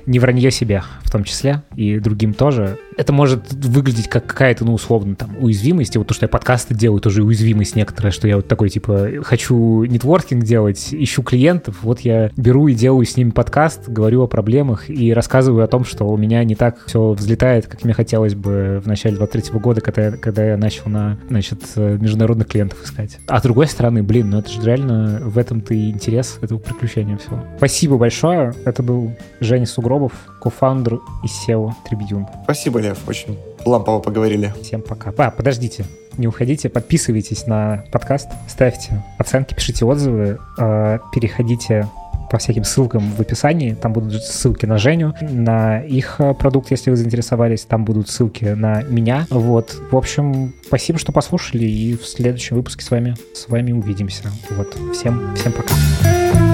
[0.05, 2.79] не вранье себе в том числе, и другим тоже.
[2.97, 5.95] Это может выглядеть как какая-то, ну, условно, там, уязвимость.
[5.95, 9.09] И вот то, что я подкасты делаю, тоже уязвимость некоторая, что я вот такой, типа,
[9.23, 14.27] хочу нетворкинг делать, ищу клиентов, вот я беру и делаю с ними подкаст, говорю о
[14.27, 18.35] проблемах и рассказываю о том, что у меня не так все взлетает, как мне хотелось
[18.35, 23.19] бы в начале 23 года, когда я, когда я начал на, значит, международных клиентов искать.
[23.29, 27.17] А с другой стороны, блин, ну это же реально в этом-то и интерес этого приключения
[27.17, 27.41] всего.
[27.59, 28.55] Спасибо большое.
[28.65, 30.13] Это был Женя Сугробов,
[30.47, 32.27] кофаундер и SEO Tribune.
[32.45, 34.55] Спасибо, Лев, очень лампово поговорили.
[34.63, 35.13] Всем пока.
[35.17, 35.85] А, подождите,
[36.17, 41.89] не уходите, подписывайтесь на подкаст, ставьте оценки, пишите отзывы, э, переходите
[42.31, 43.75] по всяким ссылкам в описании.
[43.75, 47.65] Там будут ссылки на Женю, на их э, продукт, если вы заинтересовались.
[47.65, 49.27] Там будут ссылки на меня.
[49.31, 49.77] Вот.
[49.91, 51.65] В общем, спасибо, что послушали.
[51.65, 54.25] И в следующем выпуске с вами, с вами увидимся.
[54.51, 54.77] Вот.
[54.93, 56.46] Всем, всем пока.